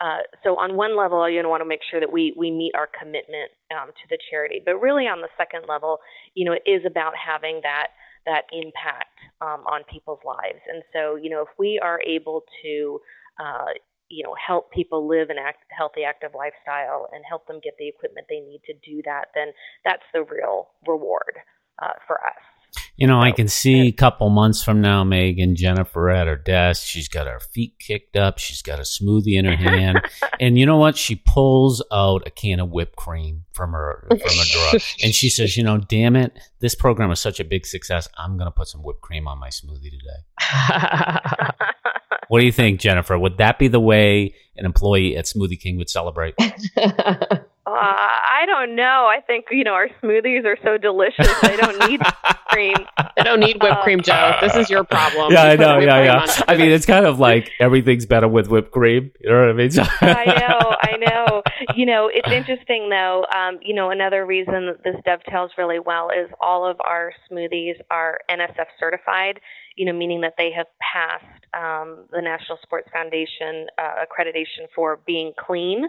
Uh, 0.00 0.18
so 0.42 0.56
on 0.56 0.76
one 0.76 0.96
level, 0.96 1.28
you 1.28 1.42
know, 1.42 1.48
want 1.48 1.60
to 1.60 1.68
make 1.68 1.80
sure 1.88 2.00
that 2.00 2.12
we 2.12 2.34
we 2.36 2.50
meet 2.50 2.72
our 2.74 2.88
commitment 2.98 3.50
um, 3.70 3.88
to 3.88 4.04
the 4.10 4.18
charity. 4.30 4.60
But 4.64 4.76
really, 4.80 5.04
on 5.04 5.20
the 5.20 5.28
second 5.36 5.64
level, 5.68 5.98
you 6.34 6.44
know, 6.44 6.52
it 6.52 6.68
is 6.68 6.82
about 6.86 7.14
having 7.16 7.60
that 7.62 7.88
that 8.26 8.44
impact 8.52 9.18
um, 9.40 9.62
on 9.66 9.84
people's 9.90 10.20
lives. 10.24 10.60
And 10.72 10.82
so, 10.92 11.16
you 11.16 11.30
know, 11.30 11.42
if 11.42 11.48
we 11.58 11.78
are 11.82 12.00
able 12.00 12.42
to 12.62 13.00
uh, 13.38 13.72
you 14.08 14.22
know 14.22 14.34
help 14.34 14.70
people 14.72 15.08
live 15.08 15.30
an 15.30 15.38
act, 15.38 15.64
healthy 15.70 16.04
active 16.04 16.32
lifestyle 16.36 17.08
and 17.12 17.24
help 17.28 17.46
them 17.46 17.60
get 17.62 17.74
the 17.78 17.88
equipment 17.88 18.26
they 18.28 18.40
need 18.40 18.60
to 18.64 18.74
do 18.84 19.02
that 19.04 19.26
then 19.34 19.48
that's 19.84 20.04
the 20.12 20.22
real 20.22 20.68
reward 20.86 21.40
uh, 21.82 21.96
for 22.06 22.22
us 22.24 22.53
you 22.96 23.06
know, 23.08 23.20
I 23.20 23.32
can 23.32 23.48
see 23.48 23.88
a 23.88 23.92
couple 23.92 24.30
months 24.30 24.62
from 24.62 24.80
now, 24.80 25.02
Megan 25.02 25.56
Jennifer 25.56 26.10
at 26.10 26.28
her 26.28 26.36
desk. 26.36 26.86
She's 26.86 27.08
got 27.08 27.26
her 27.26 27.40
feet 27.40 27.78
kicked 27.78 28.16
up. 28.16 28.38
She's 28.38 28.62
got 28.62 28.78
a 28.78 28.82
smoothie 28.82 29.36
in 29.36 29.44
her 29.44 29.56
hand, 29.56 30.00
and 30.40 30.56
you 30.56 30.64
know 30.64 30.76
what? 30.76 30.96
She 30.96 31.16
pulls 31.16 31.82
out 31.90 32.26
a 32.26 32.30
can 32.30 32.60
of 32.60 32.70
whipped 32.70 32.96
cream 32.96 33.44
from 33.52 33.72
her 33.72 34.06
from 34.08 34.18
her 34.18 34.44
drawer, 34.52 34.80
and 35.02 35.12
she 35.12 35.28
says, 35.28 35.56
"You 35.56 35.64
know, 35.64 35.78
damn 35.78 36.14
it, 36.14 36.38
this 36.60 36.74
program 36.74 37.10
is 37.10 37.18
such 37.18 37.40
a 37.40 37.44
big 37.44 37.66
success. 37.66 38.08
I'm 38.16 38.36
going 38.36 38.46
to 38.46 38.52
put 38.52 38.68
some 38.68 38.82
whipped 38.82 39.00
cream 39.00 39.26
on 39.26 39.38
my 39.38 39.48
smoothie 39.48 39.90
today." 39.90 40.22
what 42.28 42.40
do 42.40 42.46
you 42.46 42.52
think, 42.52 42.80
Jennifer? 42.80 43.18
Would 43.18 43.38
that 43.38 43.58
be 43.58 43.68
the 43.68 43.80
way 43.80 44.34
an 44.56 44.64
employee 44.64 45.16
at 45.16 45.24
Smoothie 45.24 45.60
King 45.60 45.78
would 45.78 45.90
celebrate? 45.90 46.34
Uh, 47.66 47.70
I 47.72 48.44
don't 48.46 48.76
know. 48.76 49.06
I 49.06 49.20
think 49.26 49.46
you 49.50 49.64
know 49.64 49.72
our 49.72 49.88
smoothies 50.02 50.44
are 50.44 50.58
so 50.62 50.76
delicious. 50.76 51.28
They 51.40 51.56
don't 51.56 51.78
need 51.88 52.00
cream. 52.48 52.76
They 53.16 53.22
don't 53.22 53.40
need 53.40 53.62
whipped 53.62 53.80
cream, 53.80 54.02
Joe. 54.02 54.36
This 54.42 54.54
is 54.54 54.68
your 54.68 54.84
problem. 54.84 55.32
Yeah, 55.32 55.44
You 55.46 55.50
I 55.52 55.56
know. 55.56 55.78
Yeah, 55.78 56.02
yeah. 56.04 56.44
I 56.46 56.56
mean, 56.58 56.70
it's 56.70 56.84
kind 56.84 57.06
of 57.06 57.18
like 57.18 57.50
everything's 57.60 58.04
better 58.04 58.28
with 58.28 58.48
whipped 58.48 58.70
cream. 58.70 59.12
You 59.18 59.30
know 59.30 59.40
what 59.40 59.48
I 59.48 59.52
mean? 59.54 59.70
I 60.02 60.24
know, 60.26 60.76
I 60.82 60.96
know. 60.98 61.42
You 61.74 61.86
know, 61.86 62.10
it's 62.12 62.30
interesting 62.30 62.90
though. 62.90 63.24
Um, 63.34 63.58
you 63.62 63.74
know, 63.74 63.90
another 63.90 64.26
reason 64.26 64.66
that 64.66 64.84
this 64.84 64.96
dovetails 65.06 65.52
really 65.56 65.78
well 65.78 66.10
is 66.10 66.28
all 66.42 66.66
of 66.66 66.76
our 66.80 67.12
smoothies 67.30 67.80
are 67.90 68.18
NSF 68.30 68.66
certified. 68.78 69.40
You 69.76 69.86
know, 69.86 69.94
meaning 69.94 70.20
that 70.20 70.34
they 70.36 70.52
have 70.52 70.66
passed 70.80 71.46
um, 71.54 72.04
the 72.12 72.20
National 72.20 72.58
Sports 72.62 72.88
Foundation 72.92 73.66
uh, 73.78 74.04
accreditation 74.04 74.68
for 74.74 75.00
being 75.06 75.32
clean. 75.38 75.84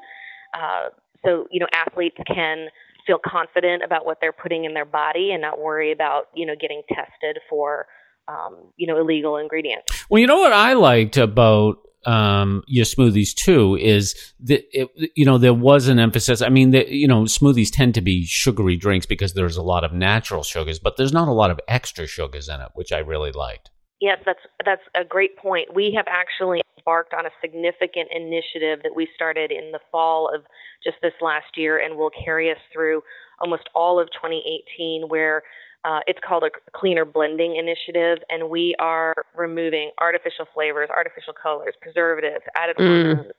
Uh, 0.53 0.89
so 1.23 1.47
you 1.51 1.59
know, 1.59 1.67
athletes 1.73 2.17
can 2.27 2.67
feel 3.05 3.19
confident 3.25 3.83
about 3.83 4.05
what 4.05 4.17
they're 4.21 4.33
putting 4.33 4.65
in 4.65 4.73
their 4.73 4.85
body 4.85 5.31
and 5.31 5.41
not 5.41 5.59
worry 5.59 5.91
about 5.91 6.25
you 6.33 6.45
know 6.45 6.55
getting 6.59 6.81
tested 6.89 7.39
for 7.49 7.87
um, 8.27 8.71
you 8.77 8.87
know 8.87 8.99
illegal 8.99 9.37
ingredients. 9.37 10.05
Well, 10.09 10.19
you 10.19 10.27
know 10.27 10.39
what 10.39 10.53
I 10.53 10.73
liked 10.73 11.17
about 11.17 11.77
um, 12.05 12.63
your 12.67 12.85
smoothies 12.85 13.33
too 13.33 13.77
is 13.79 14.33
that 14.41 14.63
it, 14.71 15.11
you 15.15 15.25
know 15.25 15.37
there 15.37 15.53
was 15.53 15.87
an 15.87 15.99
emphasis. 15.99 16.41
I 16.41 16.49
mean, 16.49 16.71
the, 16.71 16.87
you 16.93 17.07
know, 17.07 17.23
smoothies 17.23 17.71
tend 17.71 17.95
to 17.95 18.01
be 18.01 18.25
sugary 18.25 18.77
drinks 18.77 19.05
because 19.05 19.33
there's 19.33 19.57
a 19.57 19.63
lot 19.63 19.83
of 19.83 19.93
natural 19.93 20.43
sugars, 20.43 20.79
but 20.79 20.97
there's 20.97 21.13
not 21.13 21.27
a 21.27 21.33
lot 21.33 21.51
of 21.51 21.59
extra 21.67 22.07
sugars 22.07 22.49
in 22.49 22.61
it, 22.61 22.69
which 22.73 22.91
I 22.91 22.99
really 22.99 23.31
liked. 23.31 23.71
Yes, 24.05 24.19
that's 24.23 24.45
that's 24.63 24.83
a 24.93 25.03
great 25.03 25.35
point. 25.35 25.73
We 25.73 25.91
have 25.97 26.05
actually 26.07 26.61
embarked 26.77 27.15
on 27.15 27.25
a 27.25 27.31
significant 27.41 28.07
initiative 28.11 28.83
that 28.83 28.95
we 28.95 29.07
started 29.15 29.51
in 29.51 29.71
the 29.71 29.79
fall 29.91 30.29
of 30.31 30.43
just 30.83 30.97
this 31.01 31.13
last 31.21 31.57
year, 31.57 31.79
and 31.79 31.97
will 31.97 32.11
carry 32.23 32.51
us 32.51 32.59
through 32.71 33.01
almost 33.39 33.63
all 33.73 33.99
of 33.99 34.07
2018. 34.11 35.07
Where 35.07 35.41
uh, 35.85 36.01
it's 36.05 36.19
called 36.23 36.43
a 36.43 36.51
cleaner 36.77 37.03
blending 37.03 37.55
initiative, 37.55 38.19
and 38.29 38.47
we 38.47 38.75
are 38.77 39.15
removing 39.35 39.89
artificial 39.99 40.45
flavors, 40.53 40.87
artificial 40.95 41.33
colors, 41.33 41.73
preservatives, 41.81 42.43
added 42.55 42.75
Mm. 42.77 43.31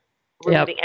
removing 0.45 0.79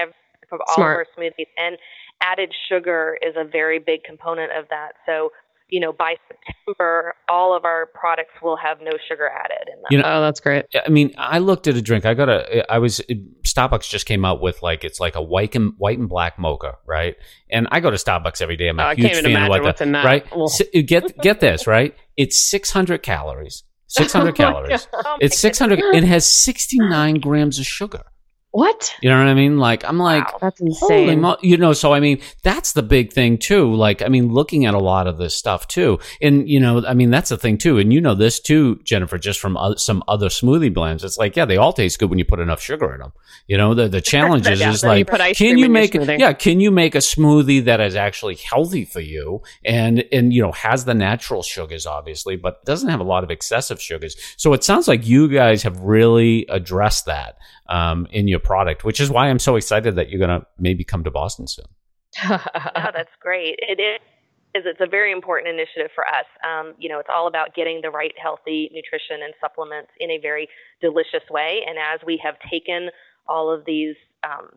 from 0.47 0.59
all 0.67 0.75
Smart. 0.75 1.07
of 1.07 1.07
our 1.17 1.23
smoothies. 1.23 1.47
And 1.57 1.75
added 2.21 2.53
sugar 2.69 3.17
is 3.23 3.33
a 3.35 3.43
very 3.43 3.79
big 3.79 4.03
component 4.03 4.51
of 4.51 4.65
that. 4.69 4.91
So 5.07 5.31
you 5.71 5.79
know, 5.79 5.91
by 5.93 6.15
September, 6.27 7.13
all 7.29 7.55
of 7.55 7.65
our 7.65 7.87
products 7.99 8.33
will 8.43 8.57
have 8.57 8.79
no 8.81 8.91
sugar 9.09 9.27
added 9.29 9.67
in 9.67 9.81
them. 9.81 9.87
You 9.89 9.97
know- 9.99 10.03
Oh, 10.05 10.21
that's 10.21 10.39
great. 10.39 10.65
I 10.85 10.89
mean, 10.89 11.13
I 11.17 11.39
looked 11.39 11.65
at 11.67 11.75
a 11.75 11.81
drink. 11.81 12.05
I 12.05 12.13
got 12.13 12.29
a. 12.29 12.71
I 12.71 12.77
was 12.77 13.01
Starbucks 13.43 13.89
just 13.89 14.05
came 14.05 14.23
out 14.25 14.41
with 14.41 14.61
like 14.61 14.83
it's 14.83 14.99
like 14.99 15.15
a 15.15 15.21
white 15.21 15.55
and 15.55 15.73
white 15.77 15.97
and 15.97 16.07
black 16.09 16.37
mocha, 16.37 16.77
right? 16.85 17.15
And 17.49 17.67
I 17.71 17.79
go 17.79 17.89
to 17.89 17.97
Starbucks 17.97 18.41
every 18.41 18.57
day. 18.57 18.67
I'm 18.67 18.79
a 18.79 18.83
Oh, 18.83 18.85
I 18.87 18.95
huge 18.95 19.07
can't 19.07 19.17
even 19.19 19.23
fan 19.23 19.31
of 19.31 19.37
imagine 19.47 19.51
like 19.51 19.63
what's 19.63 19.81
in 19.81 19.91
that. 19.93 20.05
right? 20.05 20.25
Ugh. 20.33 20.41
S- 20.43 20.61
get 20.85 21.17
get 21.21 21.39
this 21.39 21.65
right. 21.67 21.95
It's 22.17 22.37
600 22.39 23.01
calories. 23.01 23.63
600 23.87 24.29
Oh 24.29 24.33
calories. 24.33 24.85
God. 24.91 25.03
Oh 25.05 25.09
my 25.11 25.17
It's 25.21 25.37
600. 25.39 25.79
It 25.79 26.03
has 26.03 26.25
69 26.25 27.15
grams 27.21 27.59
of 27.59 27.65
sugar. 27.65 28.03
What? 28.51 28.93
You 29.01 29.09
know 29.09 29.17
what 29.17 29.27
I 29.27 29.33
mean? 29.33 29.57
Like 29.57 29.85
I'm 29.85 29.97
like. 29.97 30.29
Wow. 30.33 30.39
That's 30.41 30.59
Holy 30.59 31.03
insane. 31.03 31.21
mo- 31.21 31.37
you 31.41 31.55
know, 31.55 31.71
so 31.71 31.93
I 31.93 32.01
mean, 32.01 32.19
that's 32.43 32.73
the 32.73 32.83
big 32.83 33.13
thing 33.13 33.37
too. 33.37 33.73
Like, 33.73 34.01
I 34.01 34.09
mean, 34.09 34.33
looking 34.33 34.65
at 34.65 34.73
a 34.73 34.77
lot 34.79 35.07
of 35.07 35.17
this 35.17 35.33
stuff 35.35 35.67
too, 35.69 35.99
and 36.21 36.49
you 36.49 36.59
know, 36.59 36.83
I 36.85 36.93
mean, 36.93 37.11
that's 37.11 37.29
the 37.29 37.37
thing 37.37 37.57
too. 37.57 37.77
And 37.77 37.93
you 37.93 38.01
know 38.01 38.13
this 38.13 38.41
too, 38.41 38.75
Jennifer, 38.83 39.17
just 39.17 39.39
from 39.39 39.55
o- 39.55 39.75
some 39.75 40.03
other 40.07 40.27
smoothie 40.27 40.73
blends. 40.73 41.05
It's 41.05 41.17
like, 41.17 41.37
yeah, 41.37 41.45
they 41.45 41.55
all 41.55 41.71
taste 41.71 41.97
good 41.99 42.09
when 42.09 42.19
you 42.19 42.25
put 42.25 42.39
enough 42.41 42.61
sugar 42.61 42.93
in 42.93 42.99
them. 42.99 43.13
You 43.47 43.57
know, 43.57 43.73
the 43.73 43.87
the 43.87 44.01
challenge 44.13 44.45
is, 44.49 44.59
Yeah, 44.59 44.71
is 44.71 44.81
then 44.81 44.97
you 44.97 45.05
like, 45.17 45.37
can 45.37 45.57
you 45.57 45.69
make, 45.69 45.93
smoothie. 45.93 46.19
yeah, 46.19 46.33
can 46.33 46.59
you 46.59 46.71
make 46.71 46.93
a 46.93 46.97
smoothie 46.99 47.63
that 47.65 47.79
is 47.79 47.95
actually 47.95 48.35
healthy 48.35 48.83
for 48.83 48.99
you 48.99 49.41
and 49.63 50.03
and 50.11 50.33
you 50.33 50.41
know 50.41 50.51
has 50.51 50.83
the 50.83 50.93
natural 50.93 51.41
sugars, 51.41 51.85
obviously, 51.85 52.35
but 52.35 52.65
doesn't 52.65 52.89
have 52.89 52.99
a 52.99 53.03
lot 53.03 53.23
of 53.23 53.31
excessive 53.31 53.81
sugars. 53.81 54.17
So 54.35 54.51
it 54.51 54.65
sounds 54.65 54.89
like 54.89 55.07
you 55.07 55.29
guys 55.29 55.63
have 55.63 55.79
really 55.79 56.45
addressed 56.49 57.05
that 57.05 57.37
um, 57.69 58.07
in 58.11 58.27
your 58.27 58.40
product, 58.43 58.83
which 58.83 58.99
is 58.99 59.09
why 59.09 59.29
I'm 59.29 59.39
so 59.39 59.55
excited 59.55 59.95
that 59.95 60.09
you're 60.09 60.19
gonna 60.19 60.45
maybe 60.57 60.83
come 60.83 61.03
to 61.03 61.11
Boston 61.11 61.47
soon. 61.47 61.65
That's 62.29 63.09
great. 63.19 63.55
It 63.59 63.79
is. 63.79 63.99
is 64.53 64.63
It's 64.65 64.81
a 64.81 64.89
very 64.89 65.11
important 65.11 65.49
initiative 65.49 65.91
for 65.95 66.05
us. 66.07 66.25
Um, 66.43 66.73
you 66.77 66.89
know, 66.89 66.99
it's 66.99 67.09
all 67.13 67.27
about 67.27 67.55
getting 67.55 67.81
the 67.81 67.89
right 67.89 68.13
healthy 68.21 68.69
nutrition 68.73 69.23
and 69.23 69.33
supplements 69.39 69.91
in 69.99 70.11
a 70.11 70.19
very 70.19 70.47
delicious 70.81 71.23
way. 71.29 71.61
And 71.67 71.77
as 71.77 72.01
we 72.05 72.19
have 72.23 72.35
taken 72.49 72.89
all 73.27 73.53
of 73.53 73.65
these, 73.65 73.95
um, 74.23 74.49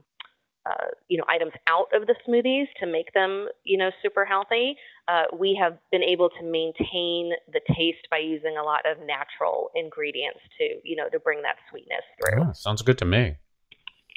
uh, 0.66 0.88
you 1.08 1.18
know, 1.18 1.24
items 1.28 1.52
out 1.68 1.88
of 1.92 2.06
the 2.06 2.14
smoothies 2.26 2.66
to 2.80 2.86
make 2.86 3.12
them, 3.12 3.48
you 3.64 3.76
know, 3.76 3.90
super 4.02 4.24
healthy, 4.24 4.76
uh, 5.08 5.24
we 5.38 5.56
have 5.60 5.76
been 5.92 6.02
able 6.02 6.30
to 6.30 6.42
maintain 6.42 7.32
the 7.52 7.60
taste 7.76 8.08
by 8.10 8.16
using 8.16 8.56
a 8.56 8.62
lot 8.62 8.80
of 8.90 8.96
natural 9.06 9.70
ingredients 9.74 10.40
to, 10.58 10.64
you 10.82 10.96
know, 10.96 11.08
to 11.10 11.20
bring 11.20 11.42
that 11.42 11.56
sweetness 11.70 12.00
through. 12.18 12.52
Sounds 12.54 12.80
good 12.80 12.96
to 12.98 13.04
me. 13.04 13.36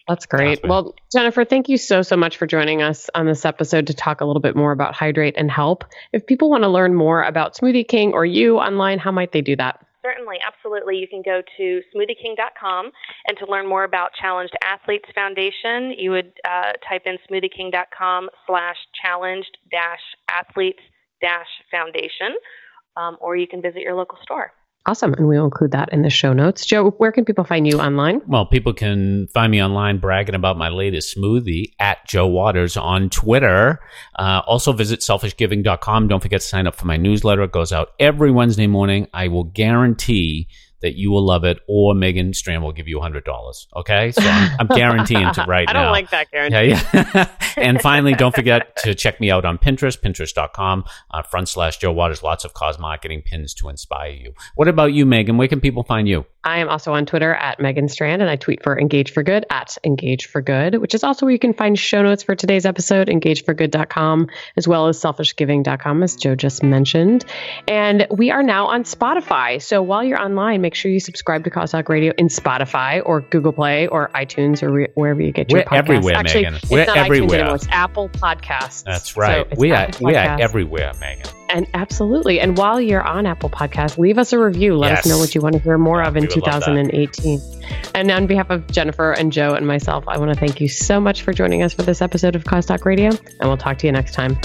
That's 0.08 0.26
great. 0.26 0.60
Awesome. 0.60 0.70
Well, 0.70 0.96
Jennifer, 1.12 1.44
thank 1.44 1.68
you 1.68 1.78
so, 1.78 2.02
so 2.02 2.16
much 2.16 2.38
for 2.38 2.48
joining 2.48 2.82
us 2.82 3.10
on 3.14 3.26
this 3.26 3.44
episode 3.44 3.88
to 3.88 3.94
talk 3.94 4.22
a 4.22 4.26
little 4.26 4.42
bit 4.42 4.56
more 4.56 4.72
about 4.72 4.96
Hydrate 4.96 5.36
and 5.38 5.52
Help. 5.52 5.84
If 6.14 6.26
people 6.26 6.50
want 6.50 6.64
to 6.64 6.70
learn 6.70 6.96
more 6.96 7.24
about 7.24 7.56
Smoothie 7.56 7.88
King 7.88 8.14
or 8.14 8.26
you 8.26 8.58
online, 8.58 9.00
how 9.00 9.12
might 9.12 9.34
they 9.34 9.42
do 9.42 9.56
that? 9.58 9.86
Certainly, 10.06 10.38
absolutely. 10.46 10.96
You 10.96 11.08
can 11.08 11.22
go 11.22 11.42
to 11.58 11.82
smoothieking.com, 11.94 12.92
and 13.28 13.38
to 13.40 13.46
learn 13.52 13.68
more 13.68 13.84
about 13.84 14.12
Challenged 14.14 14.54
Athletes 14.64 15.10
Foundation, 15.14 15.94
you 15.98 16.12
would 16.12 16.32
uh, 16.48 16.72
type 16.88 17.02
in 17.06 17.18
smoothieking.com 17.30 18.30
slash 18.46 18.78
challenged 19.04 19.58
dash 19.70 20.00
athletes 20.30 20.80
dash 21.20 21.48
foundation, 21.70 22.38
um, 22.96 23.18
or 23.20 23.36
you 23.36 23.48
can 23.48 23.62
visit 23.62 23.82
your 23.82 23.96
local 23.96 24.18
store. 24.24 24.54
Awesome. 24.88 25.14
And 25.16 25.28
we 25.28 25.38
will 25.38 25.44
include 25.44 25.72
that 25.72 25.90
in 25.92 26.02
the 26.02 26.10
show 26.10 26.32
notes. 26.32 26.66
Joe, 26.66 26.92
where 26.92 27.12
can 27.12 27.26
people 27.26 27.44
find 27.44 27.68
you 27.68 27.80
online? 27.82 28.22
Well, 28.26 28.46
people 28.46 28.72
can 28.72 29.28
find 29.28 29.52
me 29.52 29.62
online 29.62 29.98
bragging 29.98 30.34
about 30.34 30.58
my 30.58 30.70
latest 30.70 31.18
smoothie 31.18 31.74
at 31.78 32.08
Joe 32.08 32.26
Waters 32.26 32.78
on 32.78 33.10
Twitter. 33.10 33.82
Uh, 34.18 34.42
also 34.48 34.72
visit 34.72 35.02
selfishgiving.com. 35.02 36.08
Don't 36.08 36.24
forget 36.24 36.40
to 36.40 36.48
sign 36.48 36.68
up 36.68 36.76
for 36.76 36.88
my 36.88 36.96
newsletter. 36.96 37.44
It 37.44 37.52
goes 37.52 37.74
out 37.74 37.90
every 38.00 38.32
Wednesday 38.32 38.68
morning. 38.68 39.08
I 39.14 39.28
will 39.28 39.44
guarantee 39.44 40.48
that 40.82 40.96
you 40.96 41.12
will 41.12 41.26
love 41.26 41.44
it 41.44 41.60
or 41.68 41.96
Megan 41.96 42.34
Strand 42.34 42.64
will 42.64 42.72
give 42.72 42.88
you 42.88 43.00
$100. 43.00 43.68
Okay. 43.76 44.12
So 44.12 44.22
I'm, 44.24 44.58
I'm 44.60 44.68
guaranteeing 44.68 45.32
to 45.34 45.44
right 45.48 45.68
now. 45.68 45.72
I 45.72 45.84
don't 45.84 45.92
like 45.92 46.10
that, 46.12 46.32
guarantee. 46.32 46.70
Yeah, 46.70 47.10
yeah. 47.14 47.30
and 47.58 47.82
finally, 47.82 48.14
don't 48.14 48.36
forget 48.36 48.76
to 48.78 48.94
check 48.94 49.20
me 49.20 49.32
out 49.32 49.46
on 49.46 49.58
Pinterest, 49.58 50.00
pinterest.com, 50.00 50.86
uh, 51.12 51.22
front 51.24 51.50
slash 51.50 51.78
Joe 51.78 51.92
Waters. 51.92 52.24
Lots 52.24 52.46
of 52.46 52.54
cause 52.54 52.78
marketing 52.80 53.24
pins 53.26 53.54
to 53.56 53.70
inspire 53.70 54.12
you. 54.12 54.34
What 54.56 54.68
about 54.68 54.94
you, 54.94 55.06
Megan? 55.06 55.38
Where 55.38 55.48
can 55.48 55.60
people 55.60 55.84
find 55.84 56.08
you? 56.08 56.26
I 56.48 56.60
am 56.60 56.70
also 56.70 56.94
on 56.94 57.06
Twitter 57.06 57.34
at 57.34 57.60
Megan 57.60 57.90
Strand, 57.90 58.22
and 58.22 58.32
I 58.32 58.38
tweet 58.38 58.64
for 58.64 58.80
Engage 58.80 59.12
for 59.12 59.22
Good 59.22 59.46
at 59.50 59.78
Engage 59.84 60.28
for 60.28 60.42
Good, 60.42 60.76
which 60.76 60.96
is 60.96 61.04
also 61.04 61.26
where 61.26 61.34
you 61.34 61.40
can 61.40 61.54
find 61.54 61.78
show 61.78 62.02
notes 62.02 62.24
for 62.24 62.36
today's 62.36 62.66
episode, 62.66 63.10
engageforgood.com, 63.10 64.30
as 64.56 64.66
well 64.66 64.88
as 64.88 64.98
selfishgiving.com, 64.98 66.04
as 66.04 66.16
Joe 66.16 66.36
just 66.36 66.64
mentioned. 66.64 67.26
And 67.68 68.08
we 68.10 68.32
are 68.32 68.44
now 68.44 68.68
on 68.68 68.84
Spotify. 68.86 69.62
So 69.62 69.82
while 69.82 70.06
you're 70.06 70.22
online, 70.22 70.62
make 70.62 70.74
sure 70.74 70.90
you 70.90 71.02
subscribe 71.02 71.44
to 71.44 71.50
Cause 71.50 71.72
Talk 71.74 71.90
Radio 71.90 72.14
in 72.18 72.30
Spotify 72.30 73.02
or 73.06 73.20
Google 73.20 73.52
Play 73.52 73.88
or 73.88 74.10
iTunes 74.16 74.64
or 74.64 74.72
re- 74.72 74.88
wherever 74.94 75.22
you 75.22 75.34
get 75.34 75.52
your 75.52 75.60
We're 75.60 75.66
podcasts. 75.66 75.78
everywhere, 75.78 76.16
Actually, 76.16 76.44
Megan. 76.44 76.56
it's 76.56 76.72
We're 76.72 76.80
everywhere. 76.96 77.40
anymore. 77.40 77.56
It's 77.56 77.68
Apple 77.72 78.08
Podcasts. 78.08 78.84
That's 78.86 79.18
right. 79.18 79.46
it's 79.52 79.60
we 79.60 79.72
are 79.74 79.90
we 80.00 80.16
are 80.16 80.40
everywhere, 80.40 80.94
Megan. 81.02 81.26
And 81.50 81.68
absolutely. 81.74 82.40
And 82.40 82.58
while 82.58 82.80
you're 82.82 83.02
on 83.02 83.26
Apple 83.26 83.50
Podcasts, 83.50 83.98
leave 83.98 84.18
us 84.18 84.34
a 84.34 84.40
review. 84.40 84.76
Let 84.76 85.00
us 85.00 85.06
know 85.06 85.18
what 85.18 85.34
you 85.34 85.42
want 85.42 85.56
to 85.56 85.62
hear 85.62 85.78
more 85.78 86.02
of 86.02 86.18
in 86.18 86.24
we 86.24 86.28
would 86.28 86.38
love 86.46 86.62
that. 86.62 86.66
2018. 86.66 87.40
And 87.96 88.12
on 88.12 88.28
behalf 88.28 88.50
of 88.50 88.68
Jennifer 88.68 89.14
and 89.14 89.32
Joe 89.32 89.54
and 89.54 89.66
myself, 89.66 90.06
I 90.08 90.18
want 90.18 90.34
to 90.34 90.40
thank 90.40 90.60
you 90.60 90.68
so 90.68 91.00
much 91.00 91.22
for 91.22 91.34
joining 91.34 91.64
us 91.64 91.74
for 91.74 91.84
this 91.84 92.02
episode 92.02 92.36
of 92.36 92.44
Cause 92.46 92.66
Talk 92.66 92.86
Radio. 92.86 93.10
And 93.10 93.50
we'll 93.50 93.58
talk 93.58 93.78
to 93.80 93.88
you 93.88 93.92
next 93.92 94.14
time. 94.14 94.38